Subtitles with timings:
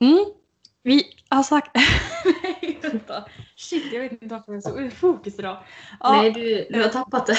[0.00, 0.24] Mm.
[0.82, 1.70] Vi har sagt...
[2.42, 3.24] Nej, vänta.
[3.56, 5.62] Shit, jag vet inte varför jag är så ur fokus idag.
[6.00, 7.36] Ja, Nej, du, du har tappat det.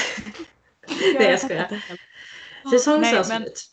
[1.20, 1.84] Nej, jag skojar.
[2.72, 3.72] Säsongsavslut.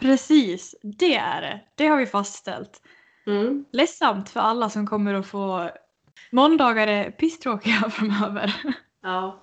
[0.00, 1.60] Precis, det är det.
[1.74, 2.82] Det har vi fastställt.
[3.26, 3.64] Mm.
[3.72, 5.70] Ledsamt för alla som kommer att få
[6.30, 8.54] måndagar är pisstråkiga framöver.
[9.02, 9.40] Ja.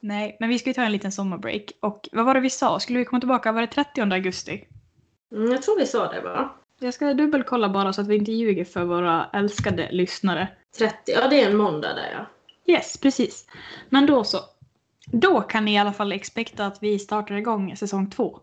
[0.00, 1.72] Nej, men vi ska ju ta en liten sommarbreak.
[1.80, 2.80] Och vad var det vi sa?
[2.80, 3.52] Skulle vi komma tillbaka?
[3.52, 4.68] Var det 30 augusti?
[5.32, 6.56] Mm, jag tror vi sa det va?
[6.82, 10.48] Jag ska dubbelkolla bara så att vi inte ljuger för våra älskade lyssnare.
[10.78, 12.26] 30, ja det är en måndag där ja.
[12.72, 13.46] Yes, precis.
[13.88, 14.38] Men då så.
[15.06, 18.38] Då kan ni i alla fall expecta att vi startar igång säsong två.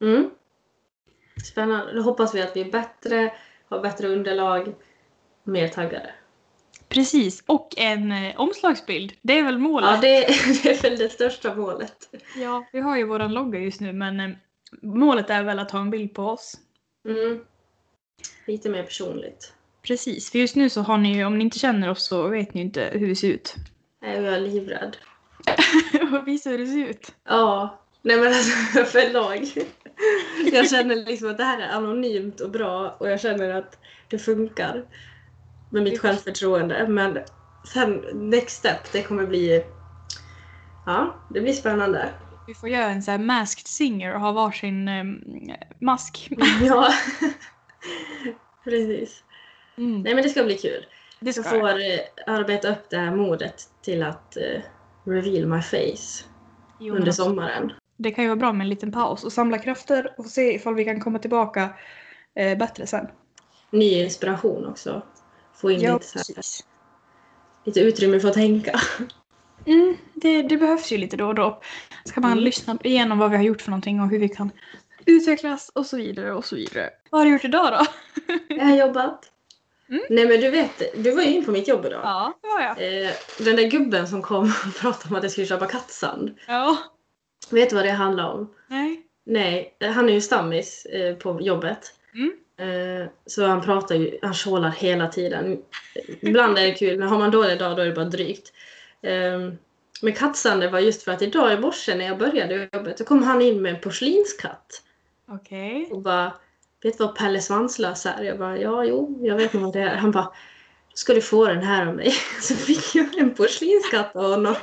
[0.00, 0.30] Mm.
[1.44, 1.92] Spännande.
[1.92, 3.32] Då hoppas vi att vi är bättre,
[3.68, 4.74] har bättre underlag,
[5.44, 6.10] mer taggade.
[6.88, 9.12] Precis, och en eh, omslagsbild.
[9.22, 9.90] Det är väl målet?
[9.90, 10.26] Ja, det,
[10.62, 12.14] det är väl det största målet.
[12.36, 14.30] Ja, vi har ju våran logga just nu men eh,
[14.82, 16.54] målet är väl att ha en bild på oss.
[17.08, 17.44] Mm.
[18.46, 19.52] Lite mer personligt.
[19.82, 22.54] Precis, för just nu så har ni ju, om ni inte känner oss så vet
[22.54, 23.54] ni ju inte hur vi ser ut.
[24.02, 24.96] Nej, jag är livrädd.
[26.26, 27.14] Visa hur det ser ut.
[27.24, 29.66] Ja, nej men alltså förlag.
[30.52, 34.18] Jag känner liksom att det här är anonymt och bra och jag känner att det
[34.18, 34.84] funkar
[35.70, 36.88] med mitt självförtroende.
[36.88, 37.18] Men
[37.72, 39.64] sen next step, det kommer bli...
[40.86, 42.08] Ja, det blir spännande.
[42.46, 45.04] Vi får göra en sån här masked singer och ha varsin eh,
[45.80, 46.28] mask.
[46.62, 46.92] Ja,
[48.64, 49.24] precis.
[49.78, 50.02] Mm.
[50.02, 50.86] Nej men det ska bli kul.
[51.20, 54.60] Det Jag ska får eh, arbeta upp det här modet till att eh,
[55.04, 56.24] reveal my face
[56.80, 57.72] Jo, under sommaren.
[57.96, 60.74] Det kan ju vara bra med en liten paus och samla krafter och se ifall
[60.74, 61.68] vi kan komma tillbaka
[62.34, 63.06] eh, bättre sen.
[63.70, 65.02] Ny inspiration också.
[65.54, 66.44] Få in Ja, lite, så här,
[67.64, 68.80] lite utrymme för att tänka.
[69.66, 71.60] Mm, det, det behövs ju lite då och då.
[72.04, 72.44] Ska man Mm.
[72.44, 74.50] lyssna igenom vad vi har gjort för någonting och hur vi kan
[75.06, 76.90] utvecklas och så vidare och så vidare.
[77.10, 77.86] Vad har du gjort idag då?
[78.48, 79.32] Jag har jobbat.
[79.88, 80.02] Mm.
[80.10, 82.00] Nej men du vet, du var ju in på mitt jobb idag.
[82.04, 83.04] Ja, det var jag.
[83.04, 86.38] Eh, den där gubben som kom och pratade om att jag skulle köpa kattsand.
[86.48, 86.76] Ja.
[87.50, 88.54] Vet du vad det handlar om?
[88.66, 89.02] Nej.
[89.24, 91.92] Nej, han är ju stammis eh, på jobbet.
[92.14, 92.32] Mm.
[92.58, 95.62] Eh, så han pratar ju, han tjålar hela tiden.
[96.20, 98.52] Ibland är det kul men har man dålig dag då är det bara drygt.
[99.02, 99.52] Eh,
[100.02, 103.22] men kattsanden var just för att idag i morse när jag började jobbet så kom
[103.22, 104.82] han in med en porslinskatt.
[105.28, 105.88] Okej.
[105.92, 106.32] Och bara,
[106.82, 108.22] vet du vad Pelle Svanslös är?
[108.22, 109.96] Jag bara, ja jo, jag vet nog vad det är.
[109.96, 110.32] Han bara,
[110.94, 112.10] ska du få den här av mig.
[112.40, 114.56] Så fick jag en porslinskatt av honom.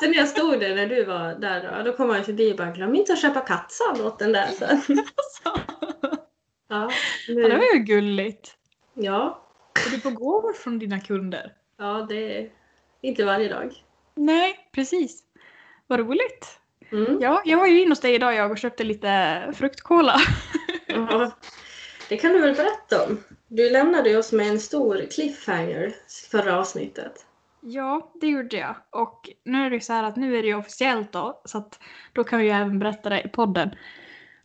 [0.00, 2.56] Sen när jag stod där när du var där då, då kom han förbi och
[2.56, 4.68] bara, glöm inte att köpa kattsand åt den där sen.
[4.70, 4.98] Alltså.
[6.70, 6.90] Ja,
[7.28, 8.56] Ja, det var ju gulligt.
[8.94, 9.42] ja,
[9.86, 11.52] Och du får gåvor från dina kunder.
[11.78, 12.50] ja, det är
[13.00, 13.84] inte varje dag.
[14.14, 15.22] Nej, precis.
[15.86, 16.60] Vad roligt.
[16.92, 17.18] Mm.
[17.20, 20.20] Ja, jag var ju inne hos dig idag jag och köpte lite fruktkola.
[20.86, 21.30] Ja,
[22.08, 23.24] det kan du väl berätta om?
[23.48, 25.94] Du lämnade oss med en stor cliffhanger
[26.30, 27.24] förra avsnittet.
[27.60, 28.74] Ja, det gjorde jag.
[28.90, 31.58] Och nu är det ju så här att nu är det ju officiellt då, så
[31.58, 31.78] att
[32.12, 33.70] då kan vi ju även berätta det i podden.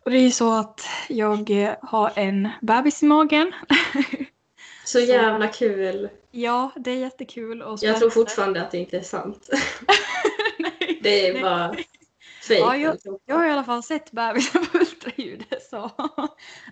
[0.05, 3.51] Och det är ju så att jag eh, har en bebis i magen.
[4.85, 6.09] Så jävla kul!
[6.31, 9.49] Ja, det är jättekul och Jag tror fortfarande att det inte är sant.
[10.59, 10.99] Nej.
[11.03, 11.41] Det är Nej.
[11.41, 11.75] bara
[12.47, 12.59] fejk.
[12.61, 12.97] Ja, jag-.
[13.25, 15.91] Jag har i alla fall sett bebisen på ultraljud så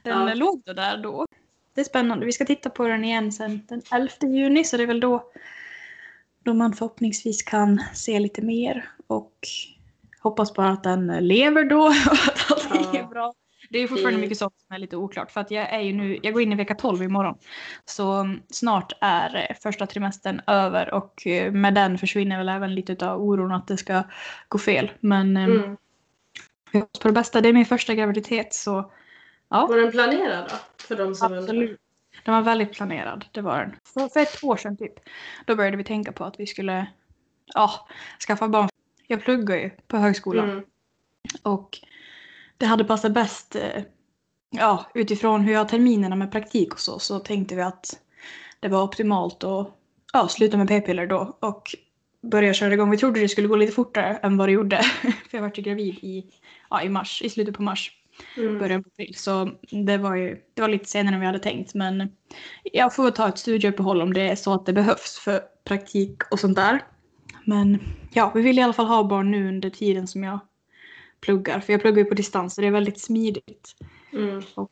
[0.03, 0.33] den Ja.
[0.33, 1.25] låg då där då.
[1.73, 2.25] Det är spännande.
[2.25, 5.31] Vi ska titta på den igen sen den 11 juni så det är väl då
[6.43, 9.33] då man förhoppningsvis kan se lite mer och
[10.19, 11.91] hoppas bara att den lever då och
[12.27, 12.99] att allting Ja.
[12.99, 13.33] är bra.
[13.71, 15.93] Det är fortfarande Det- mycket sånt som är lite oklart för att jag är ju
[15.93, 17.37] nu, jag går in i vecka 12 imorgon.
[17.85, 22.75] Så mm, snart är eh, första trimestern över och eh, med den försvinner väl även
[22.75, 24.03] lite av oron att det ska
[24.47, 24.91] gå fel.
[24.99, 25.77] Men eh, Mm.
[26.71, 27.41] jag hoppas på det bästa.
[27.41, 28.91] Det är min första graviditet så
[29.49, 30.55] ja, Var den planerad då?
[30.83, 31.43] För de som undrar.
[31.43, 31.79] absolut.
[32.25, 33.75] Den var väldigt planerad, det var den.
[33.93, 34.93] För, för ett år sedan typ.
[35.45, 36.87] Då började vi tänka på att vi skulle
[37.53, 37.87] ja,
[38.27, 38.69] skaffa barn.
[39.07, 40.63] Jag pluggar ju på högskolan Mm.
[41.43, 41.69] och
[42.61, 43.83] det hade passat bäst eh,
[44.49, 47.99] ja, utifrån hur jag har terminerna med praktik och så, så tänkte vi att
[48.59, 49.67] det var optimalt att
[50.13, 51.75] ja, sluta med p-piller då och
[52.21, 52.91] börja köra igång.
[52.91, 54.81] Vi trodde det skulle gå lite fortare än vad det gjorde.
[55.01, 56.25] För jag var ju gravid i,
[56.69, 57.91] ja, i mars, i slutet på mars,
[58.37, 58.59] Mm.
[58.59, 59.15] början på april.
[59.15, 61.73] Så det var ju det var lite senare än vi hade tänkt.
[61.73, 62.09] Men
[62.63, 66.39] jag får ta ett studieuppehåll om det är så att det behövs för praktik och
[66.39, 66.83] sånt där.
[67.45, 67.79] Men
[68.13, 70.39] ja, vi vill i alla fall ha barn nu under tiden som jag
[71.21, 71.59] pluggar.
[71.59, 73.75] För jag pluggar ju på distans så det är väldigt smidigt.
[74.13, 74.41] Mm.
[74.55, 74.71] Och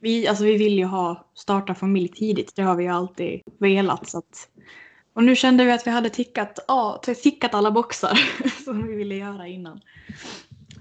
[0.00, 2.52] vi, alltså vi vill ju ha starta familj tidigt.
[2.56, 4.08] Det har vi ju alltid velat.
[4.08, 4.48] Så att,
[5.14, 8.18] och nu kände vi att vi hade tickat, ja, tickat alla boxar
[8.64, 9.80] som vi ville göra innan.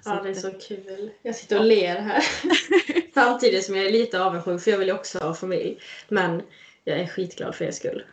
[0.05, 1.11] Ja, att, det är så kul.
[1.21, 2.23] Jag sitter och ler här.
[3.13, 5.77] Samtidigt som jag är lite avundsjuk för jag vill ju också ha familj.
[6.09, 6.41] Men
[6.83, 8.03] jag är skitglad för er skull.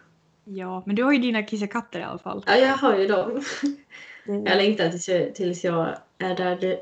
[0.45, 2.45] Ja, men du har ju dina kissekatter i alla fall.
[2.47, 3.45] Ja, jag har ju dem.
[4.27, 6.81] Det- Jag längtar tills jag, tills jag är där du...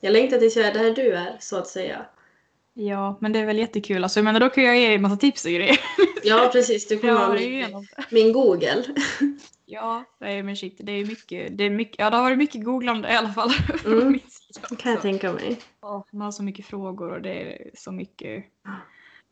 [0.00, 2.06] Jag längtar tills jag är där du är, så att säga.
[2.74, 4.02] Ja, men det är väl jättekul.
[4.04, 5.80] Alltså, jag menar, då kan jag ge dig en massa tips och grejer.
[6.22, 6.88] Ja, precis.
[6.88, 8.84] Du kommer Ja, är min, min Google.
[9.66, 12.64] Ja, nej men shit, det är mycket, det är mycket, ja det har varit mycket
[12.64, 13.50] googlande i alla fall.
[13.86, 14.20] Mm.
[14.78, 15.60] kan jag tänka mig.
[15.82, 18.44] Ja, man har så mycket frågor och det är så mycket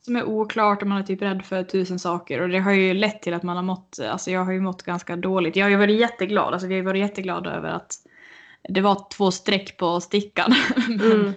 [0.01, 2.95] som är oklart och man är typ rädd för tusen saker och det har ju
[2.95, 5.57] lett till att man har mått, alltså jag har ju mått ganska dåligt.
[5.57, 7.93] Jag har ju varit jätteglad, alltså vi har varit jätteglada över att
[8.69, 10.55] det var två streck på stickan.
[10.89, 11.33] Men Mm.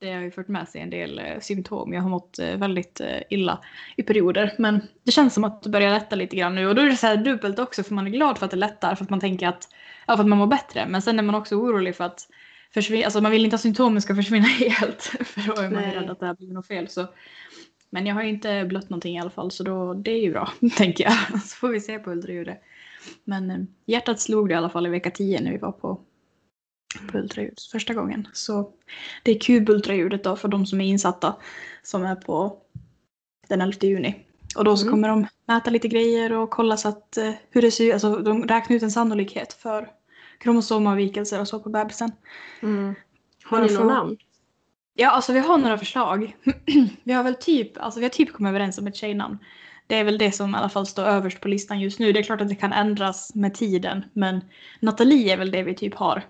[0.00, 1.92] det har ju fört med sig en del eh, symptom.
[1.92, 3.60] Jag har mått eh, väldigt eh, illa
[3.96, 4.54] i perioder.
[4.58, 6.68] Men det känns som att det börjar lätta lite grann nu.
[6.68, 8.56] Och då är det så här dubbelt också för man är glad för att det
[8.56, 8.94] lättar.
[8.94, 9.68] För att man tänker att,
[10.06, 10.86] ja, för att man mår bättre.
[10.88, 12.28] Men sen är man också orolig för att
[12.74, 14.46] försvinna, alltså man vill inte att symptomen ska försvinna
[14.80, 15.02] helt.
[15.02, 15.94] För då är man Nej.
[15.94, 16.88] rädd att det här blir något fel.
[16.88, 17.06] Så.
[17.90, 19.50] Men jag har ju inte blött någonting i alla fall.
[19.50, 21.42] Så då, det är ju bra, tänker jag.
[21.42, 22.62] Så får vi se på ultraljudet.
[23.24, 26.00] Men eh, hjärtat slog det i alla fall i vecka 10 när vi var på,
[27.12, 28.28] på ultraljud första gången.
[28.32, 28.70] Så
[29.22, 31.36] det är kubultraljudet då för de som är insatta
[31.82, 32.58] som är på
[33.48, 34.26] den 11 juni.
[34.56, 34.92] Och då så Mm.
[34.92, 37.92] kommer de mäta lite grejer och kolla så att eh, hur det ser ut.
[37.92, 39.88] Alltså de räknar ut en sannolikhet för
[40.38, 42.12] kromosomavvikelser och så på bebisen.
[42.62, 42.94] Mm.
[43.44, 44.16] Har ni något namn?
[44.94, 46.36] Ja, alltså vi har några förslag.
[47.04, 49.38] vi har väl typ, alltså vi har typ kommit överens om ett tjejnamn.
[49.86, 52.12] Det är väl det som i alla fall står överst på listan just nu.
[52.12, 54.40] Det är klart att det kan ändras med tiden, men
[54.80, 56.22] Nathalie är väl det vi typ har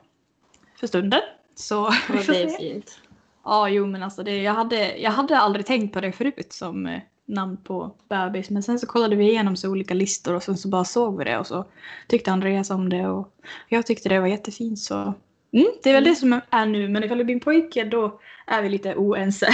[0.81, 1.21] för stunden.
[1.55, 2.57] Så vi får det är se.
[2.57, 3.01] fint.
[3.45, 6.87] Ja, jo men alltså det, jag, hade, jag hade aldrig tänkt på det förut som
[6.87, 8.51] eh, namn på bebis.
[8.51, 11.25] Men sen så kollade vi igenom så olika listor och sen så bara såg vi
[11.25, 11.65] det och så
[12.09, 13.29] tyckte Andreas om det och
[13.69, 15.15] jag tyckte det var jättefint så
[15.53, 16.89] mm, det är väl det som är nu.
[16.89, 19.49] Men ifall det blir en pojke då är vi lite oense.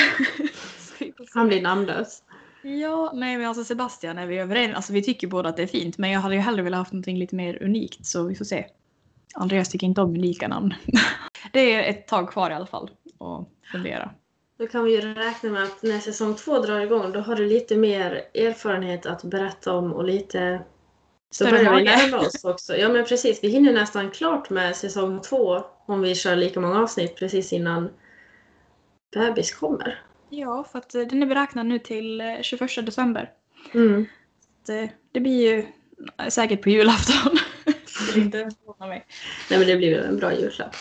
[1.34, 2.22] Han blir namnlös.
[2.62, 4.76] ja, nej men alltså Sebastian är vi överens.
[4.76, 6.93] Alltså vi tycker båda att det är fint men jag hade ju hellre velat haft
[6.93, 8.67] någonting lite mer unikt så vi får se.
[9.35, 10.75] Andreas tycker inte om unika namn.
[11.53, 12.91] det är ett tag kvar i alla fall
[13.21, 14.11] att fundera.
[14.59, 17.47] Då kan vi ju räkna med att när säsong två drar igång då har du
[17.47, 20.62] lite mer erfarenhet att berätta om och lite...
[21.31, 22.77] Så Större börjar vi närma oss också.
[22.77, 26.81] Ja men precis, vi hinner nästan klart med säsong två om vi kör lika många
[26.81, 27.91] avsnitt precis innan
[29.12, 30.03] bebis kommer.
[30.31, 33.31] Ja, för att eh, den är beräknad nu till eh, 21 december.
[33.75, 34.06] Mm.
[34.67, 35.67] Det, det blir ju
[36.19, 37.38] eh, säkert på julafton.
[38.17, 39.07] är inte förvåna mig.
[39.51, 40.77] Nej men det blir väl en bra julklapp.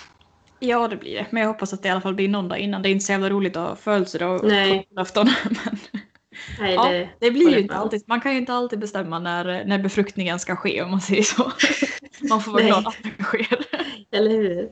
[0.59, 1.25] Ja, det blir det.
[1.29, 2.81] Men jag hoppas att det i alla fall blir någon dag innan.
[2.81, 5.27] Det är inte så jävla roligt att ha födelsedag på julafton.
[5.65, 5.77] Men
[6.59, 7.09] Nej, ja, det...
[7.19, 8.03] det blir ju inte alltid.
[8.07, 11.51] Man kan ju inte alltid bestämma när, när befruktningen ska ske om man säger så.
[12.29, 13.65] Man får vara glad att den sker.
[14.11, 14.69] Eller hur?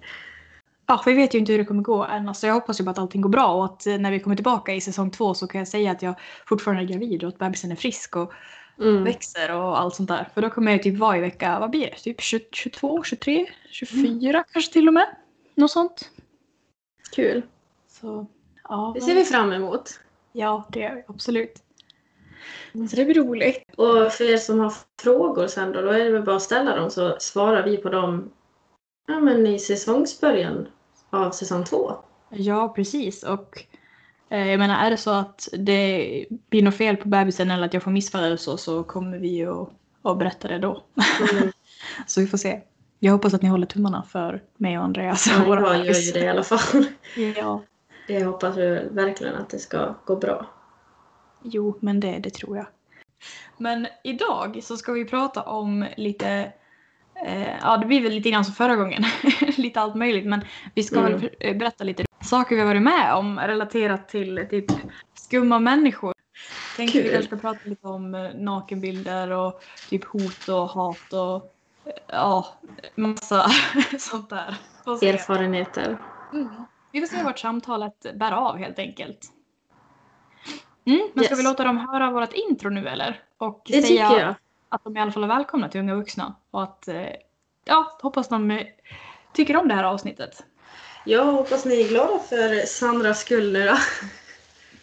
[0.87, 2.27] Ja, vi vet ju inte hur det kommer gå än.
[2.27, 4.35] Alltså jag hoppas ju bara att allting går bra och att eh, när vi kommer
[4.35, 6.15] tillbaka i säsong två så kan jag säga att jag
[6.45, 8.33] fortfarande är gravid och att bebisen är frisk och
[8.79, 9.03] Mm.
[9.03, 10.29] växer och allt sånt där.
[10.33, 11.95] För då kommer jag typ vara i vecka, vad blir det?
[11.97, 15.07] Typ 20, 22, 23, 24 kanske till och med.
[15.55, 16.11] Något sånt.
[17.15, 17.41] Kul.
[17.87, 18.27] Så
[18.63, 19.99] ja, Det ser vi fram emot.
[20.31, 21.63] ja det gör vi absolut.
[22.89, 23.63] Så det blir roligt.
[23.77, 26.75] Och för er som har frågor sen då, då är det väl bara att ställa
[26.75, 28.31] dem så svarar vi på dem
[29.07, 30.67] ja, men i säsongsbörjan
[31.09, 31.91] av säsong två.
[32.29, 33.23] Ja, precis.
[33.23, 33.65] Och
[34.29, 37.83] jag menar, är det så att det blir något fel på bebisen eller att jag
[37.83, 39.67] får missfall så, så kommer vi ju
[40.03, 40.83] att, berätta det då.
[41.33, 41.51] Mm.
[42.07, 42.61] så vi får se.
[42.99, 45.27] Jag hoppas att ni håller tummarna för mig och Andreas.
[45.27, 46.85] Ja, våra jag gör ju det i alla fall.
[47.35, 47.61] Ja,
[48.07, 50.45] Jag hoppas vi verkligen att det ska gå bra.
[51.43, 52.65] Jo, men det, det tror jag.
[53.57, 56.51] Men idag så ska vi prata om lite,
[57.25, 59.03] eh, ja det blir väl lite grann som förra gången,
[59.57, 60.25] lite allt möjligt.
[60.25, 60.41] Men
[60.75, 61.29] vi ska Mm.
[61.39, 64.65] eh, berätta lite saker vi har varit med om relaterat till typ
[65.13, 66.13] skumma människor.
[66.77, 71.35] Tänkte vi kanske ska prata lite om eh, nakenbilder och typ hot och hat och
[71.85, 72.47] eh, ja,
[72.95, 73.45] massa
[73.99, 74.55] sånt där.
[74.85, 75.97] Erfarenheter.
[76.33, 76.49] Mm.
[76.91, 79.31] Vi får se vart samtalet bär av helt enkelt.
[80.85, 81.39] Mm, men ska Yes.
[81.39, 83.21] vi låta dem höra vårt intro nu eller?
[83.37, 84.35] Och Det säga tycker jag.
[84.69, 86.35] att de i alla fall är välkomna till Unga Vuxna.
[86.51, 87.07] Och att, eh,
[87.65, 88.63] ja, hoppas de
[89.33, 90.43] tycker om det här avsnittet.
[91.07, 93.77] Jag hoppas ni är glada för Sandras skull nu då.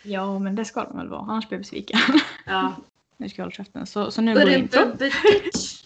[0.03, 1.99] Ja, men det ska de väl vara, annars blir jag besviken.
[2.47, 2.77] Ja.
[3.17, 3.87] nu ska jag hålla käften.
[3.87, 4.85] Så, så nu går intro.
[4.99, 5.85] Bitch.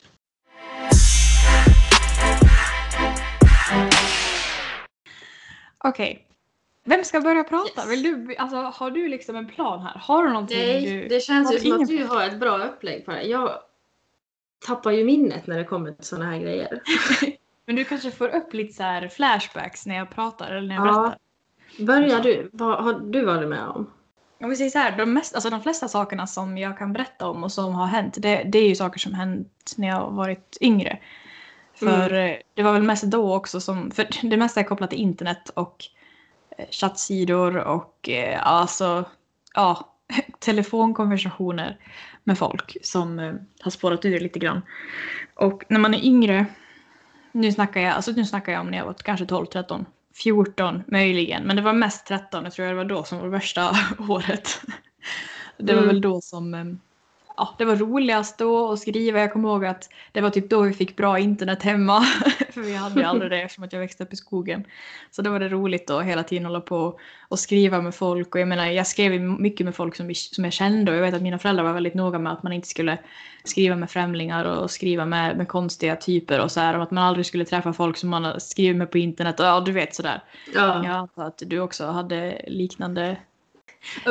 [5.79, 6.27] Okej.
[6.85, 7.81] Vem ska börja prata?
[7.81, 7.91] Yes.
[7.91, 9.99] Vill du, alltså, har du liksom en plan här?
[9.99, 11.09] Har du någonting Nej, du...
[11.09, 13.23] det känns ju som att du har ett bra upplägg på det.
[13.23, 13.59] Jag
[14.67, 16.83] tappar ju minnet när det kommer till såna här grejer.
[17.69, 20.87] Men du kanske får upp lite så här flashbacks när jag pratar eller när jag
[20.87, 21.03] Ja.
[21.03, 21.19] berättar.
[21.87, 22.51] Börjar du?
[22.53, 23.91] Vad har du varit med om?
[24.41, 27.29] Om vi säger så här, de, mest, alltså de flesta sakerna som jag kan berätta
[27.29, 30.57] om och som har hänt, det, det är ju saker som hänt när jag varit
[30.61, 30.99] yngre.
[31.75, 34.99] För eh, det var väl mest då också som, för det mesta är kopplat till
[34.99, 35.85] internet och
[36.59, 39.05] eh, chattsidor och eh, alltså,
[39.55, 39.95] ja,
[40.39, 41.79] telefonkonversationer
[42.25, 44.63] med folk som eh, har spårat ur lite grann.
[45.35, 46.47] Och när man är yngre,
[47.33, 50.83] nu snackar jag, alltså nu snackar jag om när jag var kanske 12, 13, 14
[50.87, 53.71] möjligen, men det var mest 13, jag tror det var då som var värsta
[54.09, 54.61] året.
[55.59, 55.87] Det var Mm.
[55.87, 56.65] väl då som eh,
[57.39, 59.21] ja, det var roligast då att skriva.
[59.21, 62.01] Jag kommer ihåg att det var typ då vi fick bra internet hemma.
[62.51, 64.65] För vi hade ju aldrig det eftersom att jag växte upp i skogen.
[65.11, 68.35] Så då var det roligt att hela tiden hålla på och skriva med folk.
[68.35, 70.91] Och jag menar, jag skrev mycket med folk som, som jag kände.
[70.91, 72.99] Och jag vet att mina föräldrar var väldigt noga med att man inte skulle
[73.45, 76.77] skriva med främlingar och skriva med, med konstiga typer och så här.
[76.77, 79.41] Och att man aldrig skulle träffa folk som man har skrivit med på internet.
[79.41, 80.23] Och ja, du vet sådär.
[80.55, 80.85] Ja.
[80.85, 83.17] Jag antar att du också hade liknande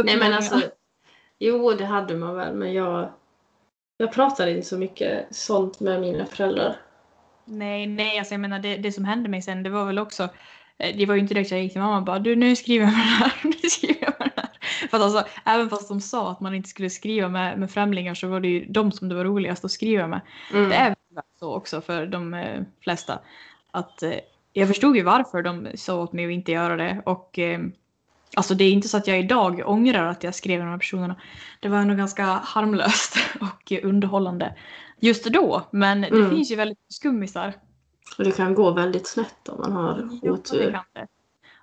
[0.03, 0.61] Nej men alltså.
[1.39, 3.09] Jo det hade man väl men jag.
[3.97, 6.75] Jag pratade inte så mycket sånt med mina föräldrar.
[7.45, 10.23] Nej, nej, alltså jag menar det, det som hände mig sen, det var väl också,
[10.77, 12.85] eh, det var ju inte direkt jag gick till mamma och bara du nu skriver
[12.85, 14.49] jag med det här, nu skriver jag med det här.
[14.89, 18.13] För att alltså, även fast de sa att man inte skulle skriva med, med främlingar
[18.13, 20.21] så var det ju de som det var roligast att skriva med.
[20.53, 20.69] Mm.
[20.69, 23.19] Det är väl så också för de eh, flesta.
[23.71, 24.13] Att eh,
[24.53, 27.59] jag förstod ju varför de sa åt mig att inte göra det och eh,
[28.35, 31.15] Alltså det är inte så att jag idag ångrar att jag skrev de här personerna.
[31.59, 34.55] Det var nog ganska harmlöst och underhållande
[34.99, 35.67] just då.
[35.71, 36.29] Men det Mm.
[36.29, 37.53] finns ju väldigt skummisar
[38.17, 40.79] Och det kan gå väldigt snett om man har det otur.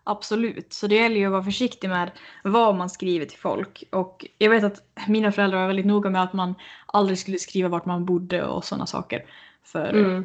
[0.07, 2.11] Absolut, så det gäller ju att vara försiktig med
[2.45, 3.85] vad man skriver till folk.
[3.93, 6.55] Och jag vet att mina föräldrar var väldigt noga med att man
[6.87, 9.25] aldrig skulle skriva vart man bodde och sådana saker.
[9.63, 10.25] För Mm.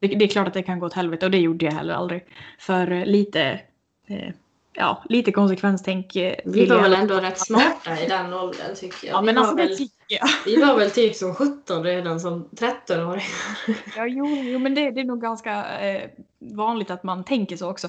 [0.00, 1.94] det, det är klart att det kan gå åt helvete och det gjorde jag heller
[1.94, 2.24] aldrig.
[2.58, 3.60] För lite,
[4.06, 4.32] eh,
[4.74, 9.16] ja, lite konsekvenstänk eh, Vi var väl ändå rätt smarta i den åldern tycker jag.
[9.16, 10.28] Ja vi, men var alltså det väl, jag.
[10.44, 13.76] vi var väl typ som 17 redan som 13-åringar.
[13.96, 17.70] Ja, jo, jo men det, det är nog ganska eh, vanligt att man tänker så
[17.70, 17.88] också.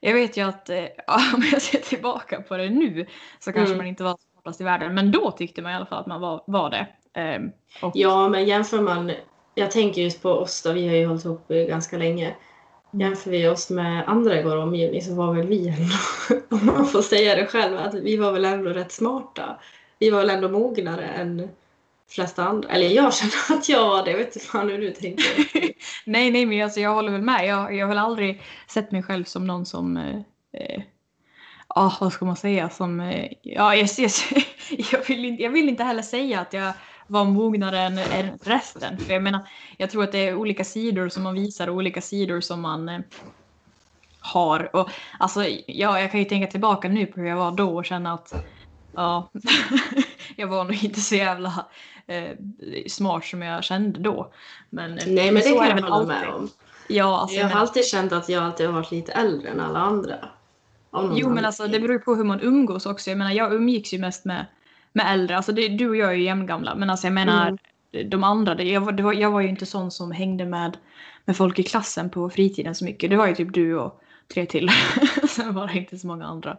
[0.00, 0.76] Jag vet ju att eh,
[1.34, 3.06] om jag ser tillbaka på det nu
[3.38, 3.78] så kanske Mm.
[3.78, 4.94] man inte var smartast i världen.
[4.94, 6.86] Men då tyckte man i alla fall att man var, var det.
[7.20, 7.50] Ehm,
[7.82, 9.12] och, Ja men jämför man.
[9.54, 10.72] Jag tänker just på oss då.
[10.72, 12.34] Vi har ju hållit ihop eh, ganska länge.
[12.98, 16.86] Jämför vi oss med andra i vår omgivning så var väl vi ändå, om man
[16.86, 19.60] får säga det själv, att vi var väl ändå rätt smarta.
[19.98, 21.48] Vi var väl ändå mognare än
[22.10, 22.68] flesta andra.
[22.68, 24.10] Eller jag känner att jag var det.
[24.10, 25.24] Jag vet inte fan hur du tänker.
[26.10, 27.46] Nej, nej, men alltså, jag håller väl med.
[27.46, 30.16] Jag, jag har väl aldrig sett mig själv som någon som eh,
[30.52, 30.82] eh,
[31.74, 32.68] Ja, vad ska man säga?
[32.68, 34.10] Som, eh, ja, jag, jag,
[34.92, 36.72] jag, vill inte, jag vill inte heller säga att jag
[37.06, 38.98] var mognare än, än resten.
[38.98, 42.00] För jag menar, jag tror att det är olika sidor som man visar och olika
[42.00, 43.00] sidor som man eh,
[44.20, 44.76] har.
[44.76, 47.84] Och, alltså, ja, jag kan ju tänka tillbaka nu på hur jag var då och
[47.84, 48.34] känna att
[48.96, 49.30] ja,
[50.36, 51.66] jag var nog inte så jävla
[52.06, 52.30] eh,
[52.88, 54.32] smart som jag kände då.
[54.70, 56.48] Men, eh, Nej men det kan är jag hålla med om.
[56.88, 59.60] Ja, alltså, Jag har menar- alltid känt att jag alltid har varit lite äldre än
[59.60, 60.14] alla andra.
[61.14, 63.10] Jo men alltså det beror ju på hur man umgås också.
[63.10, 64.46] Jag menar jag umgicks ju mest med,
[64.94, 65.36] med äldre.
[65.36, 66.74] Alltså det, du och jag är ju jämngamla.
[66.74, 67.58] Men alltså jag menar
[67.92, 68.10] Mm.
[68.10, 68.54] de andra.
[68.54, 70.76] Det, jag, var, jag var ju inte sån som hängde med,
[71.24, 73.10] med folk i klassen på fritiden så mycket.
[73.10, 74.00] Det var ju typ du och
[74.34, 74.70] tre till.
[75.28, 76.56] Sen var det inte så många andra.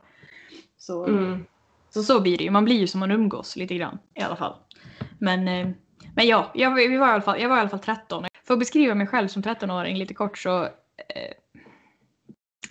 [0.77, 1.45] Så, Mm.
[1.89, 2.49] så så blir det ju.
[2.51, 4.55] Man blir ju som man umgås lite grann i alla fall.
[5.19, 5.67] Men, eh,
[6.15, 8.25] men ja, jag, var- vi var i alla fall, jag var i alla fall 13.
[8.47, 11.31] För att beskriva mig själv som 13-åring lite kort så eh,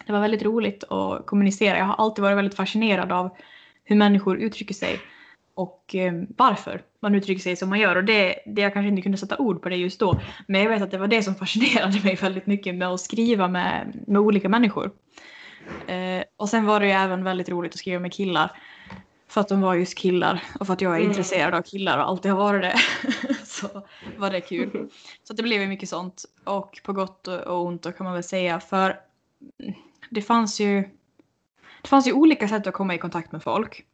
[0.06, 1.78] det var väldigt roligt att kommunicera.
[1.78, 3.37] Jag har alltid varit väldigt fascinerad av
[3.85, 5.00] hur människor uttrycker sig
[5.54, 7.96] och eh, varför man uttrycker sig som man gör.
[7.96, 10.20] Och det, det jag kanske inte kunde sätta ord på det just då.
[10.49, 13.49] Men jag vet att det var det som fascinerade mig väldigt mycket med att skriva
[13.49, 14.90] med, med olika människor.
[15.87, 18.50] Eh, och sen var det ju även väldigt roligt att skriva med killar.
[19.28, 21.08] För att de var just killar och för att jag är Mm.
[21.11, 22.76] intresserad av killar och alltid har varit det.
[23.44, 23.68] så
[24.16, 24.88] var det kul.
[25.23, 26.25] Så det blev ju mycket sånt.
[26.44, 28.61] Och på gott och ont då kan man väl säga.
[28.61, 28.96] För
[30.11, 30.84] det fanns ju
[31.82, 33.84] det fanns ju olika sätt att komma i kontakt med folk.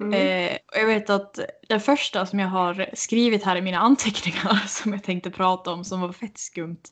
[0.00, 0.12] Mm.
[0.12, 4.62] Eh, och jag vet att den första som jag har skrivit här i mina anteckningar
[4.66, 6.82] som jag tänkte prata om som var fett skumt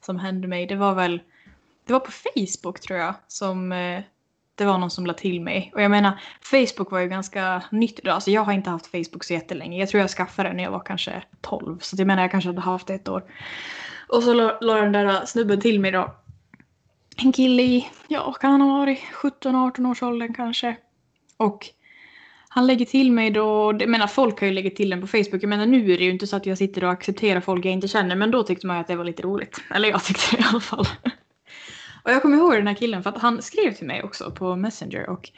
[0.00, 0.66] som hände mig.
[0.66, 1.22] Det var väl
[1.86, 4.02] det var på Facebook tror jag som eh,
[4.54, 5.70] det var någon som la till mig.
[5.74, 8.10] Och jag menar Facebook var ju ganska nytt då.
[8.10, 9.78] Alltså jag har inte haft Facebook så jättelänge.
[9.78, 11.78] Jag tror jag skaffade det när jag var kanske 12.
[11.78, 13.24] Så jag menar jag kanske hade haft det ett år.
[14.08, 16.14] Och så la, la den där snubben till mig då.
[17.16, 20.76] En kille i, ja kan han ha varit 17-18 års åldern kanske.
[21.36, 21.66] Och
[22.52, 25.42] han lägger till mig då, jag menar folk har ju lägger till en på Facebook.
[25.42, 27.72] Jag menar nu är det ju inte så att jag sitter och accepterar folk jag
[27.72, 28.16] inte känner.
[28.16, 29.62] Men då tyckte man ju att det var lite roligt.
[29.74, 30.86] Eller jag tyckte det i alla fall.
[32.04, 34.56] Och jag kommer ihåg den här killen för att han skrev till mig också på
[34.56, 35.30] Messenger och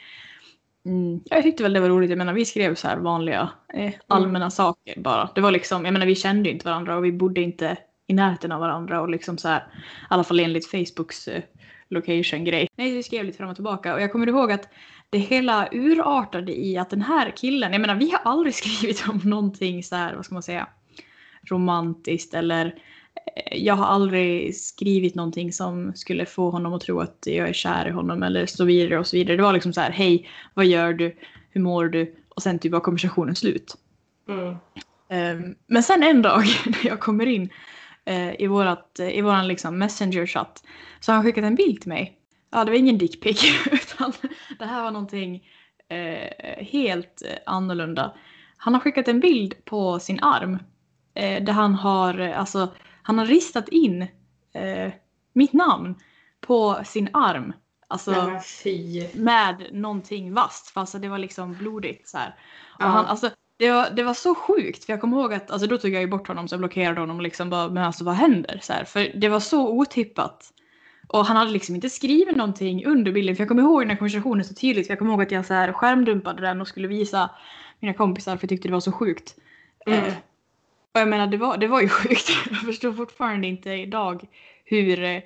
[0.85, 2.09] mm, jag tyckte väl det var roligt.
[2.09, 5.29] Jag menar vi skrev så här vanliga eh, allmänna saker bara.
[5.35, 7.77] Det var liksom, jag menar vi kände ju inte varandra och vi bodde inte
[8.07, 9.61] i närheten av varandra och liksom så här, i
[10.09, 11.43] alla fall enligt Facebooks eh,
[11.89, 12.67] location-grej.
[12.75, 14.69] Nej, vi skrev lite fram och tillbaka och jag kommer ihåg att
[15.13, 19.21] det hela urartade i att den här killen, jag menar vi har aldrig skrivit om
[19.23, 20.67] någonting så här, vad ska man säga,
[21.49, 22.65] romantiskt eller
[23.35, 27.53] eh, jag har aldrig skrivit någonting som skulle få honom att tro att jag är
[27.53, 29.37] kär i honom eller så vidare och så vidare.
[29.37, 31.15] Det var liksom så här, hej, vad gör du?
[31.49, 32.15] Hur mår du?
[32.29, 33.75] Och sen typ var konversationen slut.
[34.29, 34.55] Mm.
[35.09, 37.49] Um, men sen en dag när jag kommer in
[38.09, 40.63] uh, i, vårat, uh, i våran liksom messenger-chatt
[40.99, 42.19] så har han skickat en bild till mig.
[42.51, 44.13] Ja, det var ingen dickpic utan
[44.63, 45.47] det här var någonting
[45.93, 48.13] uh, helt annorlunda.
[48.57, 50.59] Han har skickat en bild på sin arm
[51.15, 54.07] där han har, alltså, han har ristat in
[55.33, 55.95] mitt namn
[56.41, 57.53] på sin arm.
[57.87, 58.41] Alltså, Nej,
[59.13, 60.67] med någonting vasst.
[60.67, 62.35] För alltså det var liksom blodigt så här.
[62.65, 62.85] Och Ja.
[62.85, 65.77] han, alltså, det, var, det var så sjukt för jag kommer ihåg att alltså, då
[65.77, 68.59] tog jag ju bort honom så jag blockerade honom liksom bara men alltså vad händer?
[68.61, 70.53] Så här, för det var så otippat.
[71.13, 73.97] Och han hade liksom inte skrivit någonting under bilden för jag kommer ihåg den här
[73.97, 74.87] konversationen så tydligt.
[74.87, 77.29] För jag kommer ihåg att jag så här skärmdumpade den och skulle visa
[77.79, 79.35] mina kompisar för jag tyckte det var så sjukt.
[79.85, 79.99] Mm.
[79.99, 80.13] Eh,
[80.93, 82.29] och jag menar det var, det var ju sjukt.
[82.49, 84.23] Jag förstår fortfarande inte idag
[84.65, 85.21] hur eh,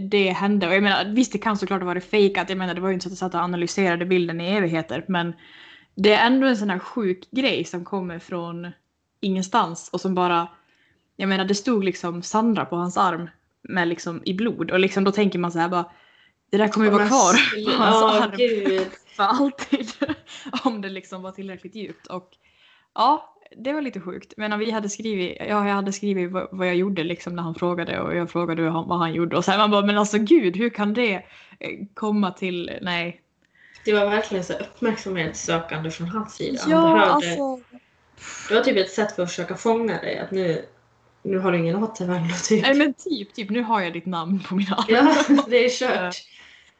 [0.00, 0.68] det hände.
[0.68, 2.48] Och jag menar visst det kan såklart ha varit fejkat.
[2.48, 5.04] Jag menar det var ju inte så att jag satt och analyserade bilden i evigheter.
[5.08, 5.32] Men
[5.94, 8.70] det är ändå en sån här sjuk grej som kommer från
[9.20, 10.48] ingenstans och som bara
[11.16, 13.28] jag menar det stod liksom Sandra på hans arm
[13.68, 15.84] med liksom i blod och liksom då tänker man så här bara
[16.50, 18.86] det där kommer ju vara kvar på hans Ja, arm gud.
[19.16, 19.90] för alltid.
[20.64, 22.06] Om det liksom var tillräckligt djupt.
[22.06, 22.30] Och
[22.94, 24.34] ja, det var lite sjukt.
[24.36, 27.54] Men vi hade skrivit, ja, jag hade skrivit vad, vad jag gjorde liksom när han
[27.54, 29.36] frågade och jag frågade vad han, vad han gjorde.
[29.36, 31.22] Och så här, man bara, men alltså gud, hur kan det eh,
[31.94, 33.20] komma till, nej.
[33.84, 36.58] Det var verkligen så uppmärksamhetssökande från hans sida.
[36.62, 37.60] Han Ja, behövde, alltså.
[38.48, 40.18] Det var typ ett sätt för att försöka fånga dig.
[40.18, 40.64] Att nu,
[41.22, 42.62] nu har du ingen återvändo typ.
[42.62, 44.84] Nej men typ, typ, nu har jag ditt namn på min arm.
[44.88, 46.16] Ja, det är kört.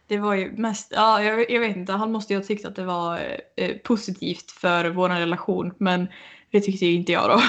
[0.07, 2.77] Det var ju mest, ja jag, jag vet inte, han måste ju ha tyckt att
[2.77, 3.21] det var
[3.57, 5.75] eh, positivt för vår relation.
[5.79, 6.09] Men
[6.51, 7.43] det tyckte ju inte jag då.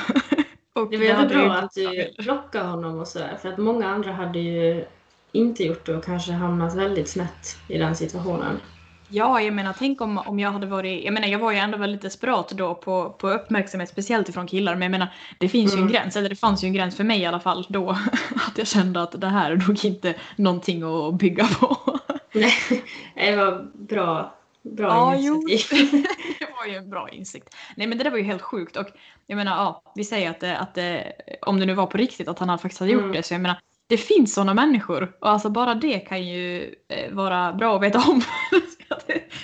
[0.82, 3.38] Och Det var jävligt ju bra att du blockade honom och sådär.
[3.42, 4.86] För att många andra hade ju
[5.32, 8.60] inte gjort det och kanske hamnat väldigt snett i den situationen.
[9.12, 11.78] Ja, jag menar tänk om, om jag hade varit, jag menar jag var ju ändå
[11.78, 14.74] väldigt desperat då på, på uppmärksamhet, speciellt ifrån killar.
[14.74, 15.92] Men jag menar det finns ju en Mm.
[15.94, 17.90] gräns, eller det fanns ju en gräns för mig i alla fall då.
[18.48, 22.00] Att jag kände att det här är nog inte någonting att bygga på.
[22.34, 22.54] Nej,
[23.16, 25.42] det var bra, bra Ja, jo.
[25.50, 25.92] initiativ.
[26.40, 27.56] det var ju en bra insikt.
[27.76, 28.88] Nej men det där var ju helt sjukt och
[29.28, 32.40] jag menar ja, vi säger att, att det, om det nu var på riktigt att
[32.40, 33.14] han faktiskt hade gjort Mm.
[33.16, 37.12] det så jag menar det finns sådana människor och alltså bara det kan ju eh,
[37.14, 38.22] vara bra att veta om.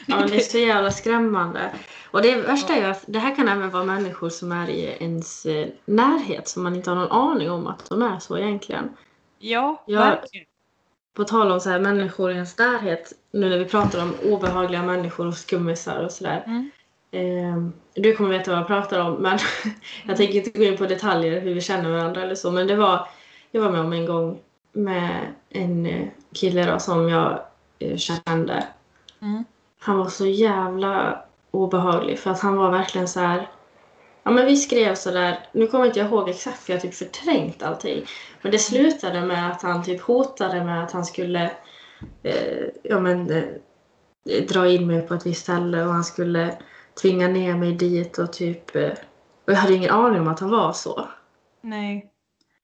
[0.08, 1.72] Ja, det är så jävla skrämmande.
[2.12, 4.98] Och det värsta är ju att det här kan även vara människor som är i
[5.00, 8.90] ens eh, närhet som man inte har någon aning om att de är så egentligen.
[9.40, 10.00] ja, Ja.
[10.00, 10.46] verkligen.
[11.16, 14.84] På tal om så här människor i ens närhet, nu när vi pratar om obehagliga
[14.84, 16.44] människor och skummisar och sådär.
[16.46, 16.72] Mm.
[17.12, 17.70] Eh,
[18.02, 19.40] du kommer veta vad jag pratar om men
[20.08, 22.52] jag tänker inte gå in på detaljer hur vi känner varandra eller så.
[22.52, 23.08] Men det var,
[23.56, 24.40] jag var med om en gång
[24.72, 27.40] med en eh, kille då, som jag
[27.80, 28.68] eh, kände.
[29.22, 29.44] Mm.
[29.80, 33.50] Han var så jävla obehaglig för att han var verkligen så här.
[34.24, 35.40] Ja men vi skrev så där.
[35.52, 38.06] nu kommer inte jag ihåg exakt för jag har typ förträngt allting.
[38.42, 41.52] Men det slutade med att han typ hotade med att han skulle
[42.24, 46.58] eh, ja men eh, dra in mig på ett visst ställe och han skulle
[47.02, 48.92] tvinga ner mig dit och typ eh,
[49.46, 51.08] och jag hade ingen aning om att han var så.
[51.62, 52.12] Nej.